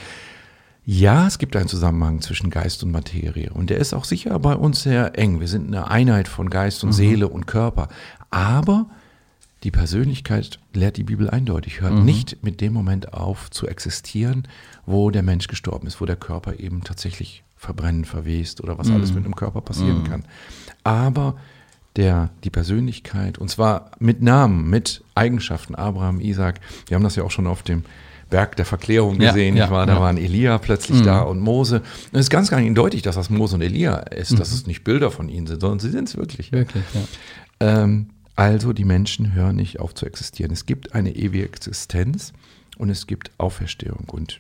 Ja, 0.86 1.28
es 1.28 1.38
gibt 1.40 1.56
einen 1.58 1.68
Zusammenhang 1.68 2.22
zwischen 2.22 2.50
Geist 2.50 2.84
und 2.84 2.92
Materie. 2.92 3.52
Und 3.54 3.70
der 3.70 3.78
ist 3.78 3.94
auch 3.94 4.06
sicher 4.06 4.40
bei 4.40 4.56
uns 4.56 4.82
sehr 4.84 5.18
eng. 5.20 5.40
Wir 5.42 5.48
sind 5.48 5.68
eine 5.68 5.92
Einheit 5.92 6.28
von 6.28 6.50
Geist 6.50 6.84
und 6.84 6.90
Mhm. 6.90 6.94
Seele 6.94 7.28
und 7.28 7.46
Körper. 7.48 7.90
Aber 8.32 8.88
die 9.64 9.72
Persönlichkeit 9.72 10.58
lehrt 10.74 10.98
die 10.98 11.04
Bibel 11.04 11.30
eindeutig, 11.30 11.82
hört 11.82 11.94
Mhm. 11.94 12.06
nicht 12.06 12.44
mit 12.44 12.62
dem 12.62 12.74
Moment 12.74 13.14
auf 13.14 13.52
zu 13.52 13.68
existieren, 13.68 14.48
wo 14.86 15.12
der 15.12 15.22
Mensch 15.22 15.48
gestorben 15.48 15.86
ist, 15.88 16.00
wo 16.02 16.06
der 16.06 16.16
Körper 16.16 16.60
eben 16.60 16.82
tatsächlich 16.84 17.44
verbrennen, 17.58 18.06
verwest 18.06 18.62
oder 18.64 18.78
was 18.80 18.88
Mhm. 18.88 18.96
alles 18.96 19.14
mit 19.14 19.24
einem 19.26 19.36
Körper 19.36 19.62
passieren 19.62 20.04
kann. 20.06 20.24
Aber 20.84 21.36
der, 21.96 22.30
die 22.44 22.50
Persönlichkeit, 22.50 23.38
und 23.38 23.50
zwar 23.50 23.92
mit 24.00 24.22
Namen, 24.22 24.70
mit 24.70 25.04
Eigenschaften, 25.16 25.76
Abraham, 25.76 26.22
Isaac, 26.22 26.60
wir 26.88 26.96
haben 26.96 27.04
das 27.04 27.16
ja 27.16 27.24
auch 27.24 27.32
schon 27.32 27.48
auf 27.48 27.64
dem 27.64 27.84
Berg 28.30 28.56
der 28.56 28.66
Verklärung 28.66 29.20
Ja, 29.20 29.32
gesehen, 29.32 29.58
ja, 29.58 29.66
nicht 29.66 29.72
wahr? 29.72 29.86
da 29.86 29.96
ja. 29.96 30.00
waren 30.00 30.18
Elia 30.18 30.58
plötzlich 30.58 31.02
da 31.02 31.22
und 31.22 31.40
Mose. 31.42 31.82
Und 31.82 32.14
es 32.14 32.22
ist 32.22 32.30
ganz, 32.30 32.50
ganz 32.50 32.66
eindeutig, 32.66 33.02
dass 33.02 33.16
das 33.16 33.30
Mose 33.30 33.56
und 33.56 33.62
Elia 33.62 33.98
ist, 33.98 34.40
dass 34.40 34.54
es 34.54 34.66
nicht 34.68 34.84
Bilder 34.86 35.12
von 35.12 35.28
ihnen 35.28 35.48
sind, 35.48 35.60
sondern 35.60 35.80
sie 35.80 35.90
sind 35.90 36.08
es 36.08 36.16
wirklich. 36.16 36.52
Wirklich, 36.52 36.84
ja. 36.94 37.02
Ähm, 37.84 38.08
also 38.38 38.72
die 38.72 38.86
Menschen 38.86 39.34
hören 39.34 39.58
nicht 39.58 39.82
auf 39.82 39.94
zu 39.94 40.06
existieren. 40.06 40.52
Es 40.52 40.66
gibt 40.66 40.96
eine 40.96 41.14
ewige 41.16 41.44
Existenz 41.44 42.32
und 42.78 42.90
es 42.90 43.06
gibt 43.06 43.32
Auferstehung. 43.38 44.06
Und 44.10 44.40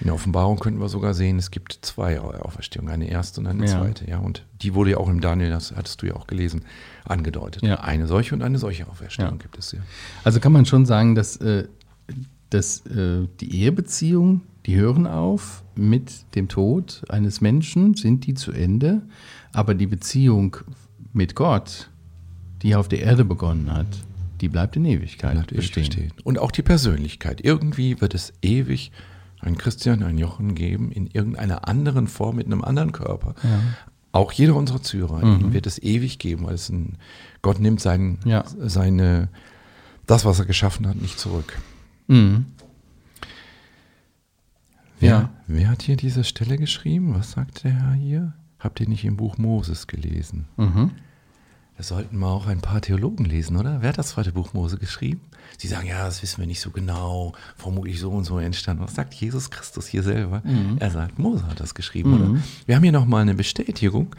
in 0.00 0.06
der 0.06 0.14
Offenbarung 0.14 0.58
könnten 0.58 0.80
wir 0.80 0.88
sogar 0.88 1.14
sehen, 1.14 1.38
es 1.38 1.50
gibt 1.50 1.78
zwei 1.82 2.20
Auferstehungen, 2.20 2.92
eine 2.92 3.08
erste 3.10 3.40
und 3.40 3.46
eine 3.46 3.66
Ja. 3.66 3.78
zweite. 3.80 4.08
Ja, 4.08 4.18
und 4.18 4.44
die 4.62 4.74
wurde 4.74 4.90
ja 4.92 4.96
auch 4.98 5.08
im 5.08 5.20
Daniel, 5.20 5.50
das 5.50 5.74
hattest 5.74 6.02
du 6.02 6.06
ja 6.06 6.14
auch 6.14 6.26
gelesen, 6.26 6.62
angedeutet. 7.04 7.62
Ja. 7.62 7.80
Eine 7.80 8.06
solche 8.06 8.34
und 8.34 8.42
eine 8.42 8.58
solche 8.58 8.86
Auferstehung 8.88 9.30
Ja. 9.32 9.36
gibt 9.36 9.58
es 9.58 9.72
ja. 9.72 9.80
Also 10.24 10.40
kann 10.40 10.52
man 10.52 10.66
schon 10.66 10.86
sagen, 10.86 11.14
dass, 11.14 11.36
äh, 11.38 11.64
dass 12.50 12.84
äh, 12.86 13.26
die 13.40 13.54
Ehebeziehungen, 13.56 14.42
die 14.66 14.76
hören 14.76 15.06
auf 15.06 15.62
mit 15.74 16.34
dem 16.34 16.48
Tod 16.48 17.02
eines 17.08 17.40
Menschen, 17.40 17.94
sind 17.94 18.26
die 18.26 18.34
zu 18.34 18.52
Ende, 18.52 19.02
aber 19.52 19.74
die 19.74 19.86
Beziehung 19.86 20.56
mit 21.12 21.34
Gott, 21.34 21.90
die 22.62 22.74
auf 22.74 22.88
der 22.88 23.00
Erde 23.00 23.24
begonnen 23.24 23.72
hat, 23.72 23.86
die 24.40 24.48
bleibt 24.48 24.76
in 24.76 24.84
Ewigkeit 24.84 25.32
Bleibt 25.32 25.54
bestehen. 25.54 25.84
bestehen. 25.84 26.12
Und 26.24 26.38
auch 26.38 26.50
die 26.50 26.62
Persönlichkeit. 26.62 27.40
Irgendwie 27.42 28.00
wird 28.00 28.14
es 28.14 28.32
ewig 28.42 28.92
einen 29.40 29.56
Christian, 29.58 30.02
einen 30.02 30.18
Jochen 30.18 30.54
geben, 30.54 30.90
in 30.92 31.06
irgendeiner 31.06 31.68
anderen 31.68 32.08
Form, 32.08 32.36
mit 32.36 32.46
einem 32.46 32.62
anderen 32.64 32.92
Körper. 32.92 33.34
Auch 34.12 34.32
jeder 34.32 34.54
unserer 34.56 34.82
Zyrer, 34.82 35.22
ihn 35.22 35.52
wird 35.52 35.66
es 35.66 35.80
ewig 35.82 36.18
geben, 36.18 36.46
weil 36.46 36.54
es 36.54 36.68
ein, 36.70 36.96
Gott 37.42 37.60
nimmt 37.60 37.80
sein, 37.80 38.18
Ja. 38.24 38.44
seine, 38.58 39.28
das, 40.06 40.24
was 40.24 40.38
er 40.38 40.46
geschaffen 40.46 40.86
hat, 40.88 40.96
nicht 40.96 41.18
zurück. 41.18 41.58
Mhm. 42.08 42.46
Wer, 45.00 45.10
Ja. 45.10 45.30
wer 45.46 45.68
hat 45.68 45.82
hier 45.82 45.96
diese 45.96 46.24
Stelle 46.24 46.58
geschrieben? 46.58 47.14
Was 47.14 47.32
sagt 47.32 47.64
der 47.64 47.72
Herr 47.72 47.92
hier? 47.92 48.32
Habt 48.58 48.80
ihr 48.80 48.88
nicht 48.88 49.04
im 49.04 49.16
Buch 49.16 49.38
Moses 49.38 49.86
gelesen? 49.86 50.46
Mhm. 50.56 50.90
Das 51.78 51.88
sollten 51.88 52.18
mal 52.18 52.32
auch 52.32 52.48
ein 52.48 52.60
paar 52.60 52.80
Theologen 52.80 53.24
lesen, 53.24 53.56
oder? 53.56 53.78
Wer 53.80 53.90
hat 53.90 53.98
das 53.98 54.08
zweite 54.08 54.32
Buch 54.32 54.52
Mose 54.52 54.78
geschrieben? 54.78 55.20
Sie 55.58 55.68
sagen, 55.68 55.86
ja, 55.86 56.04
das 56.04 56.22
wissen 56.24 56.40
wir 56.40 56.46
nicht 56.48 56.60
so 56.60 56.70
genau, 56.70 57.34
vermutlich 57.56 58.00
so 58.00 58.10
und 58.10 58.24
so 58.24 58.40
entstanden. 58.40 58.82
Was 58.82 58.96
sagt 58.96 59.14
Jesus 59.14 59.48
Christus 59.48 59.86
hier 59.86 60.02
selber? 60.02 60.42
Er 60.80 60.90
sagt, 60.90 61.20
Mose 61.20 61.46
hat 61.46 61.60
das 61.60 61.76
geschrieben, 61.76 62.14
oder? 62.14 62.42
Wir 62.66 62.74
haben 62.74 62.82
hier 62.82 62.90
nochmal 62.90 63.22
eine 63.22 63.34
Bestätigung. 63.34 64.14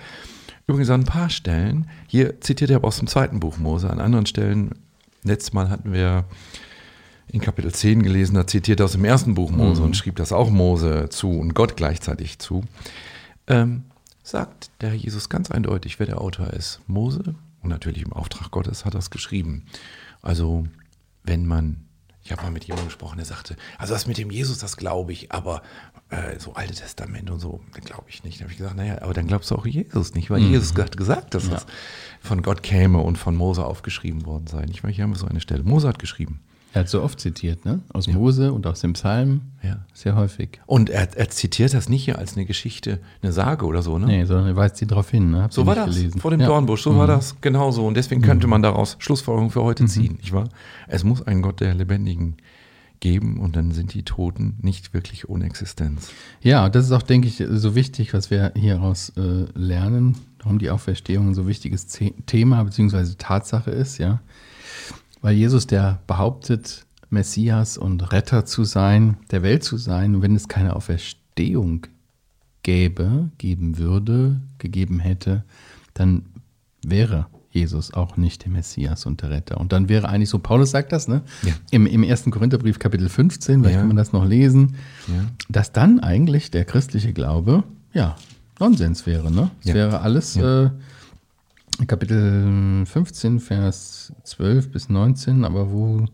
Übrigens 0.68 0.90
an 0.90 1.02
ein 1.02 1.06
paar 1.06 1.30
Stellen. 1.30 1.90
Hier 2.08 2.40
zitiert 2.40 2.70
er 2.70 2.78
aber 2.78 2.88
aus 2.88 3.00
dem 3.00 3.08
zweiten 3.08 3.42
Buch 3.42 3.58
Mose. 3.58 3.90
An 3.90 4.00
anderen 4.00 4.26
Stellen, 4.26 4.72
letztes 5.24 5.52
Mal 5.52 5.70
hatten 5.70 5.92
wir 5.92 6.24
in 7.28 7.42
Kapitel 7.42 7.74
10 7.74 8.04
gelesen, 8.04 8.36
da 8.36 8.48
zitiert 8.48 8.80
er 8.80 8.86
aus 8.86 8.94
dem 8.94 9.04
ersten 9.04 9.36
Buch 9.36 9.52
Mose 9.52 9.84
und 9.84 9.98
schrieb 9.98 10.16
das 10.16 10.32
auch 10.32 10.50
Mose 10.50 11.10
zu 11.10 11.30
und 11.30 11.56
Gott 11.56 11.76
gleichzeitig 11.76 12.40
zu. 12.40 12.64
Ähm, 13.48 13.84
sagt 14.24 14.72
der 14.80 14.94
Jesus 14.96 15.28
ganz 15.28 15.52
eindeutig, 15.52 16.00
wer 16.00 16.06
der 16.06 16.22
Autor 16.22 16.54
ist. 16.54 16.80
Mose 16.88 17.36
und 17.62 17.70
natürlich 17.70 18.04
im 18.04 18.14
Auftrag 18.14 18.52
Gottes 18.52 18.86
hat 18.86 18.94
er 18.94 19.00
es 19.00 19.10
geschrieben. 19.10 19.66
Also 20.22 20.66
wenn 21.24 21.46
man, 21.46 21.86
ich 22.24 22.32
habe 22.32 22.44
mal 22.44 22.52
mit 22.52 22.66
jemandem 22.66 22.88
gesprochen, 22.88 23.18
der 23.18 23.26
sagte, 23.26 23.56
also 23.78 23.94
das 23.94 24.08
mit 24.08 24.18
dem 24.18 24.32
Jesus, 24.32 24.60
das 24.60 24.78
glaube 24.78 25.12
ich, 25.12 25.32
aber 25.32 25.62
äh, 26.10 26.40
so 26.40 26.54
Alte 26.54 26.74
Testament 26.74 27.30
und 27.30 27.40
so, 27.40 27.62
glaube 27.72 28.06
ich 28.08 28.24
nicht. 28.24 28.40
Da 28.40 28.44
habe 28.44 28.52
ich 28.52 28.58
gesagt, 28.58 28.76
naja, 28.76 29.02
aber 29.02 29.14
dann 29.14 29.28
glaubst 29.28 29.52
du 29.52 29.56
auch 29.56 29.66
Jesus 29.66 30.14
nicht, 30.16 30.30
weil 30.30 30.42
Jesus 30.42 30.76
hat 30.76 30.98
gesagt, 30.98 31.34
dass 31.34 31.50
das 31.50 31.66
von 32.20 32.42
Gott 32.42 32.64
käme 32.64 33.00
und 33.00 33.18
von 33.18 33.36
Mose 33.36 33.64
aufgeschrieben 33.66 34.26
worden 34.26 34.48
sei. 34.48 34.66
Nicht, 34.66 34.84
weil 34.84 34.92
hier 34.92 35.04
haben 35.04 35.12
wir 35.12 35.20
so 35.20 35.28
eine 35.28 35.42
Stelle. 35.42 35.64
Mose 35.64 35.88
hat 35.88 36.00
geschrieben. 36.00 36.42
Er 36.74 36.82
hat 36.82 36.90
so 36.90 37.02
oft 37.02 37.20
zitiert, 37.20 37.66
ne? 37.66 37.80
Aus 37.94 38.08
Mose 38.08 38.54
und 38.54 38.68
aus 38.68 38.82
dem 38.82 38.94
Psalm. 38.94 39.42
Ja. 39.64 39.86
Sehr 39.94 40.16
häufig. 40.16 40.60
Und 40.68 40.92
er, 40.92 41.18
er 41.18 41.30
zitiert 41.30 41.74
das 41.74 41.90
nicht 41.90 42.06
hier 42.06 42.20
als 42.20 42.36
eine 42.36 42.46
Geschichte, 42.46 43.00
eine 43.24 43.32
Sage 43.32 43.66
oder 43.66 43.82
so, 43.82 43.98
ne? 43.98 44.06
Nee, 44.06 44.26
sondern 44.26 44.48
er 44.48 44.56
weist 44.56 44.78
sie 44.78 44.86
darauf 44.86 45.10
hin. 45.10 45.32
Ne? 45.32 45.42
Habt 45.44 45.54
So 45.54 45.66
war 45.66 45.74
das 45.76 45.96
gelesen? 45.96 46.20
vor 46.22 46.30
dem 46.32 46.40
Ja. 46.42 46.46
Mhm. 46.48 46.52
Dornbusch, 46.52 46.84
so 46.84 46.96
war 46.96 47.08
das 47.08 47.42
genauso. 47.42 47.88
Und 47.88 47.96
deswegen 47.98 48.22
könnte 48.22 48.46
man 48.46 48.62
daraus 48.62 48.98
Schlussfolgerungen 49.00 49.52
für 49.52 49.64
heute 49.64 49.86
ziehen, 49.86 50.18
nicht 50.18 50.32
wahr? 50.32 50.50
Es 50.88 51.04
muss 51.04 51.24
einen 51.24 51.42
Gott 51.42 51.60
der 51.60 51.74
Lebendigen 51.74 52.38
geben 53.00 53.40
und 53.40 53.56
dann 53.56 53.72
sind 53.72 53.94
die 53.94 54.04
Toten 54.04 54.58
nicht 54.62 54.94
wirklich 54.94 55.28
ohne 55.30 55.46
Existenz. 55.46 56.12
Ja, 56.42 56.70
das 56.70 56.86
ist 56.86 56.92
auch, 56.92 57.02
denke 57.02 57.28
ich, 57.28 57.44
so 57.50 57.74
wichtig, 57.74 58.14
was 58.14 58.30
wir 58.30 58.52
hieraus 58.56 59.14
äh, 59.18 59.46
lernen, 59.58 60.18
warum 60.44 60.60
die 60.60 60.70
Auferstehung 60.70 61.30
ein 61.30 61.34
so 61.34 61.48
wichtiges 61.48 61.88
Thema 62.26 62.64
bzw. 62.64 63.14
Tatsache 63.18 63.72
ist, 63.72 63.98
ja. 63.98 64.20
Weil 65.22 65.36
Jesus, 65.36 65.68
der 65.68 66.00
behauptet, 66.08 66.86
Messias 67.10 67.78
und 67.78 68.12
Retter 68.12 68.46
zu 68.46 68.64
sein, 68.64 69.18
der 69.32 69.42
Welt 69.44 69.64
zu 69.64 69.78
sein, 69.78 70.16
und 70.16 70.22
wenn 70.22 70.36
es 70.36 70.48
keine 70.48 70.76
Auferstehung 70.76 71.88
gäbe, 72.64 73.30
geben 73.38 73.78
würde, 73.78 74.40
gegeben 74.60 75.00
hätte, 75.00 75.44
dann 75.94 76.24
wäre 76.86 77.26
Jesus 77.52 77.94
auch 77.94 78.16
nicht 78.16 78.44
der 78.44 78.52
Messias 78.52 79.08
und 79.08 79.24
der 79.24 79.32
Retter. 79.32 79.60
Und 79.60 79.72
dann 79.74 79.90
wäre 79.90 80.08
eigentlich 80.08 80.30
so, 80.30 80.38
Paulus 80.38 80.70
sagt 80.70 80.92
das, 80.92 81.08
ne? 81.08 81.24
Ja. 81.42 81.54
Im, 81.72 81.88
Im 81.88 82.04
ersten 82.04 82.30
Korintherbrief 82.30 82.78
Kapitel 82.78 83.10
15, 83.10 83.62
vielleicht 83.62 83.74
Ja. 83.74 83.80
kann 83.82 83.88
man 83.88 83.98
das 83.98 84.14
noch 84.14 84.24
lesen, 84.26 84.76
Ja. 85.08 85.26
dass 85.50 85.72
dann 85.72 86.00
eigentlich 86.00 86.52
der 86.52 86.64
christliche 86.66 87.12
Glaube, 87.12 87.64
ja, 87.92 88.16
Nonsens 88.60 89.08
wäre, 89.08 89.32
ne? 89.32 89.50
Es 89.66 89.74
wäre 89.74 90.02
alles 90.02 90.36
äh, 90.36 90.70
Kapitel 91.88 92.86
15, 92.86 93.40
Vers 93.40 94.14
12 94.24 94.72
bis 94.72 94.90
19, 94.90 95.46
aber 95.46 95.72
wo, 95.72 96.06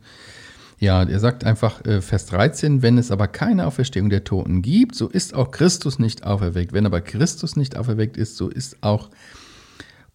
ja, 0.80 1.04
er 1.04 1.20
sagt 1.20 1.44
einfach, 1.44 1.84
äh, 1.86 2.02
Vers 2.02 2.28
13, 2.28 2.82
wenn 2.82 2.98
es 2.98 3.12
aber 3.12 3.28
keine 3.28 3.66
Auferstehung 3.66 4.10
der 4.10 4.24
Toten 4.24 4.62
gibt, 4.62 4.96
so 4.96 5.08
ist 5.08 5.34
auch 5.34 5.52
Christus 5.52 6.00
nicht 6.00 6.24
auferweckt. 6.24 6.74
Wenn 6.74 6.86
aber 6.86 7.02
Christus 7.02 7.56
nicht 7.56 7.78
auferweckt 7.78 8.18
ist, 8.18 8.38
so 8.38 8.50
ist 8.50 8.84
auch 8.84 9.10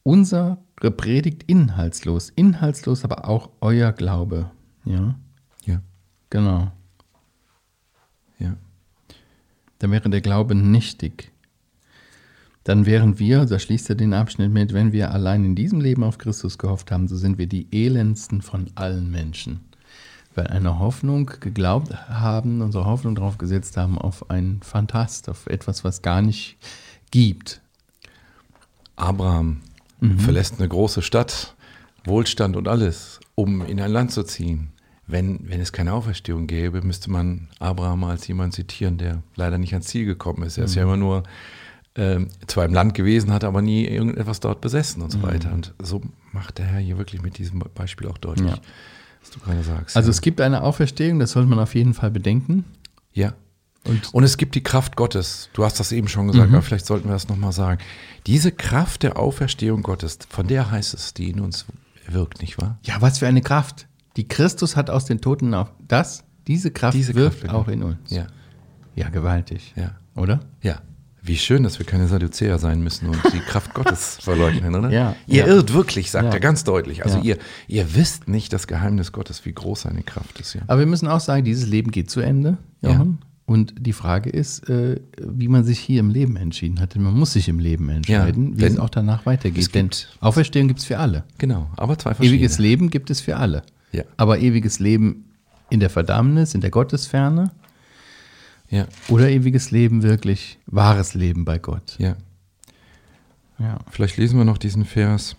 unsere 0.02 0.58
Predigt 0.96 1.42
inhaltslos. 1.44 2.30
Inhaltslos 2.30 3.04
aber 3.04 3.28
auch 3.28 3.50
euer 3.60 3.92
Glaube. 3.92 4.50
Ja, 4.84 5.14
Ja. 5.66 5.82
genau. 6.30 6.72
Ja. 8.38 8.56
Dann 9.78 9.90
wäre 9.90 10.08
der 10.08 10.20
Glaube 10.20 10.54
nichtig. 10.54 11.32
Dann 12.64 12.84
wären 12.84 13.18
wir, 13.18 13.46
da 13.46 13.58
schließt 13.58 13.88
er 13.88 13.96
den 13.96 14.12
Abschnitt 14.12 14.52
mit, 14.52 14.74
wenn 14.74 14.92
wir 14.92 15.12
allein 15.12 15.44
in 15.44 15.54
diesem 15.54 15.80
Leben 15.80 16.04
auf 16.04 16.18
Christus 16.18 16.58
gehofft 16.58 16.90
haben, 16.90 17.08
so 17.08 17.16
sind 17.16 17.38
wir 17.38 17.46
die 17.46 17.66
elendsten 17.72 18.42
von 18.42 18.70
allen 18.74 19.10
Menschen. 19.10 19.60
Weil 20.34 20.48
eine 20.48 20.78
Hoffnung 20.78 21.30
geglaubt 21.40 21.94
haben, 22.08 22.60
unsere 22.60 22.84
Hoffnung 22.84 23.14
darauf 23.14 23.38
gesetzt 23.38 23.76
haben, 23.76 23.98
auf 23.98 24.30
einen 24.30 24.60
Phantast, 24.62 25.28
auf 25.28 25.46
etwas, 25.46 25.84
was 25.84 26.02
gar 26.02 26.22
nicht 26.22 26.58
gibt. 27.10 27.62
Abraham 28.96 29.62
verlässt 30.18 30.58
eine 30.58 30.68
große 30.68 31.02
Stadt, 31.02 31.56
Wohlstand 32.04 32.56
und 32.56 32.68
alles, 32.68 33.20
um 33.34 33.64
in 33.66 33.80
ein 33.80 33.90
Land 33.90 34.12
zu 34.12 34.22
ziehen. 34.22 34.72
Wenn, 35.06 35.48
wenn 35.48 35.60
es 35.60 35.72
keine 35.72 35.92
Auferstehung 35.92 36.46
gäbe, 36.46 36.82
müsste 36.82 37.10
man 37.10 37.48
Abraham 37.58 38.04
als 38.04 38.28
jemand 38.28 38.54
zitieren, 38.54 38.96
der 38.96 39.22
leider 39.34 39.58
nicht 39.58 39.72
ans 39.72 39.88
Ziel 39.88 40.04
gekommen 40.04 40.44
ist. 40.44 40.56
Er 40.56 40.64
ist 40.64 40.76
ja 40.76 40.84
immer 40.84 40.96
nur 40.96 41.24
ähm, 41.96 42.28
zwar 42.46 42.64
im 42.64 42.72
Land 42.74 42.94
gewesen, 42.94 43.32
hat 43.32 43.44
aber 43.44 43.62
nie 43.62 43.84
irgendetwas 43.86 44.40
dort 44.40 44.60
besessen 44.60 45.02
und 45.02 45.10
so 45.10 45.22
weiter. 45.22 45.52
Und 45.52 45.74
so 45.82 46.00
macht 46.32 46.58
der 46.58 46.66
Herr 46.66 46.80
hier 46.80 46.98
wirklich 46.98 47.20
mit 47.22 47.38
diesem 47.38 47.58
Beispiel 47.74 48.06
auch 48.08 48.18
deutlich, 48.18 48.50
Ja. 48.50 48.58
was 49.20 49.30
du 49.30 49.40
gerade 49.40 49.62
sagst. 49.62 49.96
Also 49.96 50.08
ja. 50.08 50.10
es 50.12 50.20
gibt 50.20 50.40
eine 50.40 50.62
Auferstehung, 50.62 51.18
das 51.18 51.32
sollte 51.32 51.48
man 51.48 51.58
auf 51.58 51.74
jeden 51.74 51.94
Fall 51.94 52.10
bedenken. 52.10 52.64
ja. 53.12 53.34
Und 53.88 54.12
Und 54.12 54.24
es 54.24 54.36
gibt 54.36 54.54
die 54.56 54.62
Kraft 54.62 54.94
Gottes. 54.94 55.48
Du 55.54 55.64
hast 55.64 55.80
das 55.80 55.90
eben 55.90 56.06
schon 56.06 56.26
gesagt, 56.26 56.52
aber 56.52 56.60
vielleicht 56.60 56.84
sollten 56.84 57.08
wir 57.08 57.14
das 57.14 57.28
nochmal 57.30 57.52
sagen. 57.52 57.80
Diese 58.26 58.52
Kraft 58.52 59.02
der 59.02 59.18
Auferstehung 59.18 59.82
Gottes, 59.82 60.18
von 60.28 60.46
der 60.46 60.70
heißt 60.70 60.92
es, 60.92 61.14
die 61.14 61.30
in 61.30 61.40
uns 61.40 61.64
wirkt, 62.06 62.42
nicht 62.42 62.60
wahr? 62.60 62.78
ja, 62.84 63.00
was 63.00 63.20
für 63.20 63.26
eine 63.26 63.40
Kraft. 63.40 63.86
Die 64.18 64.28
Christus 64.28 64.76
hat 64.76 64.90
aus 64.90 65.06
den 65.06 65.22
Toten 65.22 65.54
auf 65.54 65.72
das, 65.88 66.24
diese 66.46 66.70
Kraft 66.70 66.94
Diese 66.94 67.14
wirkt 67.14 67.40
Kraft, 67.40 67.54
auch 67.54 67.68
in 67.68 67.82
uns. 67.82 67.96
Ja, 68.10 68.26
Ja, 68.96 69.08
gewaltig. 69.08 69.72
ja, 69.76 69.92
Oder? 70.14 70.40
ja. 70.60 70.82
Wie 71.22 71.36
schön, 71.36 71.62
dass 71.62 71.78
wir 71.78 71.86
keine 71.86 72.06
Sadduzäer 72.08 72.58
sein 72.58 72.82
müssen 72.82 73.06
und 73.08 73.18
die 73.32 73.40
Kraft 73.40 73.74
Gottes 73.74 74.18
verleugnen, 74.22 74.74
oder? 74.74 74.90
Ja, 74.90 75.16
Ihr 75.26 75.40
ja. 75.40 75.46
irrt 75.46 75.72
wirklich, 75.74 76.10
sagt 76.10 76.26
Ja. 76.26 76.32
er 76.32 76.40
ganz 76.40 76.64
deutlich. 76.64 77.04
Also 77.04 77.18
Ja. 77.18 77.24
ihr, 77.24 77.38
ihr 77.68 77.94
wisst 77.94 78.26
nicht 78.28 78.52
das 78.52 78.66
Geheimnis 78.66 79.12
Gottes, 79.12 79.44
wie 79.44 79.52
groß 79.52 79.82
seine 79.82 80.02
Kraft 80.02 80.40
ist. 80.40 80.54
Ja. 80.54 80.62
Aber 80.66 80.78
wir 80.80 80.86
müssen 80.86 81.08
auch 81.08 81.20
sagen, 81.20 81.44
dieses 81.44 81.66
Leben 81.66 81.90
geht 81.90 82.10
zu 82.10 82.20
Ende, 82.20 82.56
Johann. 82.82 83.18
Und 83.46 83.74
die 83.80 83.92
Frage 83.92 84.30
ist, 84.30 84.68
äh, 84.70 85.00
wie 85.20 85.48
man 85.48 85.64
sich 85.64 85.80
hier 85.80 85.98
im 85.98 86.08
Leben 86.10 86.36
entschieden 86.36 86.78
hat. 86.80 86.94
Denn 86.94 87.02
man 87.02 87.14
muss 87.18 87.32
sich 87.32 87.48
im 87.48 87.58
Leben 87.58 87.88
entscheiden, 87.88 88.58
wie 88.60 88.64
es 88.64 88.78
auch 88.78 88.90
danach 88.90 89.26
weitergeht. 89.26 89.74
Denn 89.74 89.90
Auferstehung 90.20 90.68
gibt 90.68 90.78
es 90.78 90.86
für 90.86 90.98
alle. 90.98 91.24
Genau, 91.38 91.68
aber 91.76 91.98
zwei 91.98 92.14
verschiedene. 92.14 92.38
Ewiges 92.38 92.58
Leben 92.60 92.90
gibt 92.90 93.10
es 93.10 93.20
für 93.20 93.36
alle. 93.38 93.62
Ja. 93.90 94.04
Aber 94.16 94.38
ewiges 94.38 94.78
Leben 94.78 95.24
in 95.68 95.80
der 95.80 95.90
Verdammnis, 95.90 96.54
in 96.54 96.60
der 96.60 96.70
Gottesferne 96.70 97.50
Ja, 98.70 98.86
oder 99.08 99.28
ewiges 99.28 99.70
Leben 99.72 100.02
wirklich 100.02 100.58
wahres 100.66 101.14
Leben 101.14 101.44
bei 101.44 101.58
Gott. 101.58 101.96
ja. 101.98 102.16
Ja. 103.58 103.78
Vielleicht 103.90 104.16
lesen 104.16 104.38
wir 104.38 104.46
noch 104.46 104.56
diesen 104.56 104.86
Vers. 104.86 105.36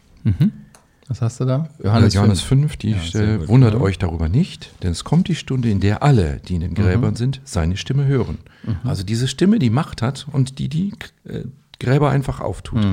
Was 1.08 1.22
hast 1.24 1.40
du 1.40 1.46
da? 1.46 1.70
Johannes, 1.84 2.14
Johannes 2.14 2.42
5. 2.42 2.62
5, 2.74 2.78
die 2.78 2.92
Ja, 2.92 3.00
Stelle, 3.00 3.40
gut. 3.40 3.48
wundert 3.48 3.74
euch 3.74 3.98
darüber 3.98 4.30
nicht, 4.30 4.72
denn 4.84 4.92
es 4.92 5.04
kommt 5.04 5.28
die 5.28 5.34
Stunde, 5.34 5.72
in 5.72 5.80
der 5.80 6.04
alle, 6.04 6.40
die 6.48 6.54
in 6.54 6.62
den 6.62 6.76
Gräbern 6.76 7.16
sind, 7.16 7.42
seine 7.46 7.78
Stimme 7.78 8.06
hören. 8.06 8.38
Also 8.84 9.02
diese 9.02 9.28
Stimme, 9.28 9.58
die 9.58 9.72
Macht 9.72 10.04
hat 10.04 10.28
und 10.32 10.60
die 10.60 10.70
die 10.70 10.94
äh, 11.26 11.46
Gräber 11.80 12.12
einfach 12.12 12.42
auftut. 12.42 12.86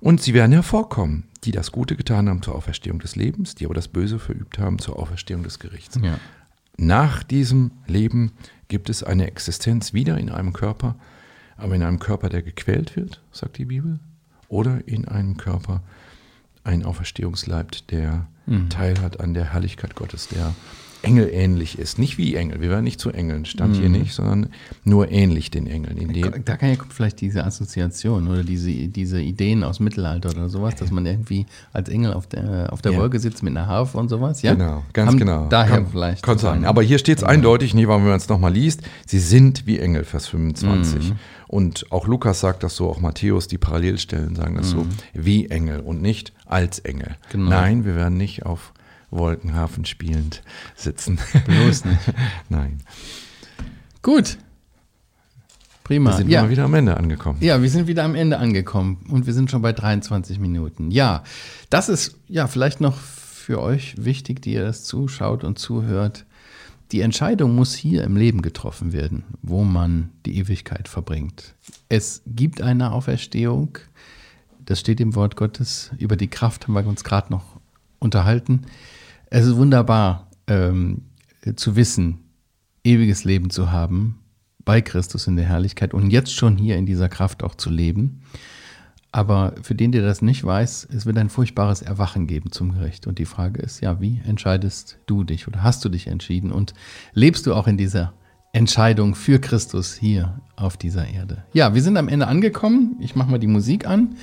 Und 0.00 0.20
sie 0.20 0.34
werden 0.34 0.52
hervorkommen, 0.52 1.24
die 1.44 1.52
das 1.52 1.72
Gute 1.72 1.96
getan 1.96 2.28
haben 2.28 2.42
zur 2.42 2.54
Auferstehung 2.54 2.98
des 2.98 3.16
Lebens, 3.16 3.54
die 3.54 3.64
aber 3.64 3.72
das 3.74 3.88
Böse 3.88 4.18
verübt 4.18 4.58
haben 4.58 4.78
zur 4.78 4.98
Auferstehung 4.98 5.42
des 5.42 5.58
Gerichts. 5.58 5.98
Ja. 6.02 6.18
Nach 6.76 7.22
diesem 7.22 7.70
Leben 7.86 8.32
gibt 8.70 8.88
es 8.88 9.02
eine 9.02 9.26
Existenz 9.26 9.92
wieder 9.92 10.16
in 10.16 10.30
einem 10.30 10.54
Körper, 10.54 10.94
aber 11.58 11.74
in 11.74 11.82
einem 11.82 11.98
Körper, 11.98 12.30
der 12.30 12.40
gequält 12.40 12.96
wird, 12.96 13.20
sagt 13.32 13.58
die 13.58 13.66
Bibel, 13.66 14.00
oder 14.48 14.88
in 14.88 15.06
einem 15.06 15.36
Körper, 15.36 15.82
ein 16.64 16.84
Auferstehungsleib, 16.84 17.86
der 17.88 18.26
Teil 18.70 19.00
hat 19.02 19.20
an 19.20 19.34
der 19.34 19.52
Herrlichkeit 19.52 19.94
Gottes, 19.94 20.28
der 20.28 20.54
engelähnlich 21.02 21.78
ist. 21.78 21.98
Nicht 21.98 22.18
wie 22.18 22.34
Engel, 22.34 22.60
wir 22.60 22.70
werden 22.70 22.84
nicht 22.84 23.00
zu 23.00 23.10
Engeln, 23.10 23.44
stand 23.44 23.76
hier 23.76 23.88
nicht, 23.88 24.12
sondern 24.12 24.48
nur 24.84 25.10
ähnlich 25.10 25.50
den 25.50 25.66
Engeln. 25.66 25.96
In 25.96 26.12
Da 26.44 26.56
kann 26.56 26.70
ja 26.70 26.76
vielleicht 26.88 27.20
diese 27.20 27.44
Assoziation 27.44 28.28
oder 28.28 28.44
diese, 28.44 28.70
diese 28.88 29.20
Ideen 29.20 29.64
aus 29.64 29.80
Mittelalter 29.80 30.30
oder 30.30 30.48
sowas, 30.48 30.74
dass 30.76 30.90
man 30.90 31.06
irgendwie 31.06 31.46
als 31.72 31.88
Engel 31.88 32.12
auf 32.12 32.26
der, 32.26 32.72
auf 32.72 32.82
der 32.82 32.92
Ja. 32.92 32.98
Wolke 32.98 33.18
sitzt 33.18 33.42
mit 33.42 33.56
einer 33.56 33.66
Harfe 33.66 33.98
und 33.98 34.08
sowas. 34.08 34.42
Ja? 34.42 34.54
Genau, 34.54 34.84
ganz 34.92 35.08
Haben 35.10 35.18
genau. 35.18 35.46
Daher 35.48 35.76
Kann- 35.76 35.86
vielleicht. 35.90 36.22
Kann 36.22 36.38
sein. 36.38 36.64
Aber 36.64 36.82
hier 36.82 36.98
steht 36.98 37.18
es 37.18 37.24
eindeutig, 37.24 37.74
nie, 37.74 37.88
wenn 37.88 38.04
man 38.04 38.16
es 38.16 38.28
nochmal 38.28 38.52
liest, 38.52 38.82
sie 39.06 39.18
sind 39.20 39.66
wie 39.66 39.78
Engel, 39.78 40.04
Vers 40.04 40.26
25. 40.28 41.10
Mhm. 41.10 41.16
Und 41.48 41.86
auch 41.90 42.06
Lukas 42.06 42.40
sagt 42.40 42.62
das 42.62 42.76
so, 42.76 42.88
auch 42.88 43.00
Matthäus, 43.00 43.48
die 43.48 43.58
Parallelstellen 43.58 44.36
sagen 44.36 44.54
das 44.54 44.70
so, 44.70 44.86
wie 45.14 45.46
Engel 45.50 45.80
und 45.80 46.00
nicht 46.00 46.32
als 46.46 46.78
Engel. 46.78 47.08
Mhm. 47.08 47.32
Genau. 47.32 47.50
Nein, 47.50 47.84
wir 47.84 47.96
werden 47.96 48.16
nicht 48.16 48.46
auf 48.46 48.72
Wolkenhafen 49.10 49.84
spielend 49.84 50.42
sitzen. 50.76 51.18
Bloß 51.46 51.84
nicht. 51.86 52.00
Nein. 52.48 52.82
Gut. 54.02 54.38
Prima. 55.84 56.10
Da 56.10 56.16
sind 56.18 56.28
ja. 56.28 56.38
wir 56.38 56.44
mal 56.44 56.50
wieder 56.50 56.64
am 56.64 56.74
Ende 56.74 56.96
angekommen. 56.96 57.38
Ja, 57.40 57.60
wir 57.60 57.70
sind 57.70 57.86
wieder 57.88 58.04
am 58.04 58.14
Ende 58.14 58.38
angekommen 58.38 59.04
und 59.08 59.26
wir 59.26 59.34
sind 59.34 59.50
schon 59.50 59.62
bei 59.62 59.72
23 59.72 60.38
Minuten. 60.38 60.90
Ja, 60.90 61.24
das 61.68 61.88
ist 61.88 62.16
ja 62.28 62.46
vielleicht 62.46 62.80
noch 62.80 62.96
für 62.96 63.60
euch 63.60 63.94
wichtig, 63.98 64.42
die 64.42 64.52
ihr 64.52 64.62
das 64.62 64.84
zuschaut 64.84 65.42
und 65.42 65.58
zuhört. 65.58 66.26
Die 66.92 67.00
Entscheidung 67.00 67.54
muss 67.54 67.74
hier 67.74 68.04
im 68.04 68.16
Leben 68.16 68.42
getroffen 68.42 68.92
werden, 68.92 69.24
wo 69.42 69.64
man 69.64 70.10
die 70.26 70.38
Ewigkeit 70.38 70.88
verbringt. 70.88 71.54
Es 71.88 72.22
gibt 72.26 72.62
eine 72.62 72.92
Auferstehung, 72.92 73.78
das 74.64 74.80
steht 74.80 75.00
im 75.00 75.14
Wort 75.16 75.34
Gottes. 75.34 75.90
Über 75.98 76.16
die 76.16 76.28
Kraft 76.28 76.66
haben 76.66 76.74
wir 76.74 76.86
uns 76.86 77.02
gerade 77.02 77.32
noch 77.32 77.60
unterhalten. 77.98 78.62
Es 79.32 79.46
ist 79.46 79.56
wunderbar 79.56 80.28
ähm, 80.48 81.02
zu 81.54 81.76
wissen, 81.76 82.18
ewiges 82.82 83.22
Leben 83.22 83.50
zu 83.50 83.70
haben 83.70 84.18
bei 84.64 84.80
Christus 84.80 85.28
in 85.28 85.36
der 85.36 85.46
Herrlichkeit 85.46 85.94
und 85.94 86.10
jetzt 86.10 86.34
schon 86.34 86.56
hier 86.58 86.76
in 86.76 86.84
dieser 86.84 87.08
Kraft 87.08 87.44
auch 87.44 87.54
zu 87.54 87.70
leben. 87.70 88.22
Aber 89.12 89.54
für 89.62 89.74
den, 89.74 89.92
der 89.92 90.02
das 90.02 90.20
nicht 90.20 90.44
weiß, 90.44 90.88
es 90.92 91.06
wird 91.06 91.16
ein 91.18 91.30
furchtbares 91.30 91.80
Erwachen 91.80 92.26
geben 92.26 92.50
zum 92.52 92.74
Gericht. 92.74 93.06
Und 93.06 93.18
die 93.18 93.24
Frage 93.24 93.62
ist, 93.62 93.80
ja, 93.80 94.00
wie 94.00 94.20
entscheidest 94.24 94.98
du 95.06 95.24
dich 95.24 95.48
oder 95.48 95.62
hast 95.62 95.84
du 95.84 95.88
dich 95.88 96.08
entschieden 96.08 96.50
und 96.52 96.74
lebst 97.12 97.46
du 97.46 97.54
auch 97.54 97.66
in 97.66 97.76
dieser 97.76 98.12
Entscheidung 98.52 99.14
für 99.14 99.40
Christus 99.40 99.94
hier 99.94 100.40
auf 100.56 100.76
dieser 100.76 101.06
Erde? 101.06 101.44
Ja, 101.52 101.72
wir 101.74 101.82
sind 101.82 101.96
am 101.96 102.08
Ende 102.08 102.26
angekommen. 102.26 102.96
Ich 103.00 103.14
mache 103.14 103.30
mal 103.30 103.38
die 103.38 103.46
Musik 103.46 103.86
an. 103.86 104.16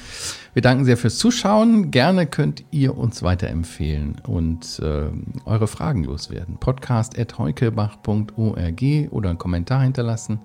Wir 0.54 0.62
danken 0.62 0.84
sehr 0.84 0.98
fürs 0.98 1.18
Zuschauen. 1.18 1.92
Gerne 1.92 2.28
könnt 2.28 2.66
ihr 2.72 2.98
uns 2.98 3.24
weiterempfehlen 3.24 4.18
und 4.26 4.80
äh, 4.80 5.06
eure 5.46 5.68
Fragen 5.68 6.04
loswerden. 6.04 6.58
Podcast.heukebach.org 6.58 8.84
oder 9.12 9.30
einen 9.30 9.38
Kommentar 9.38 9.84
hinterlassen. 9.84 10.40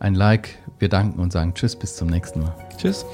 Ein 0.00 0.14
Like. 0.14 0.58
Wir 0.78 0.88
danken 0.88 1.20
und 1.20 1.32
sagen 1.32 1.52
Tschüss, 1.54 1.76
bis 1.76 1.96
zum 1.96 2.08
nächsten 2.08 2.40
Mal. 2.40 2.56
Tschüss. 2.78 3.04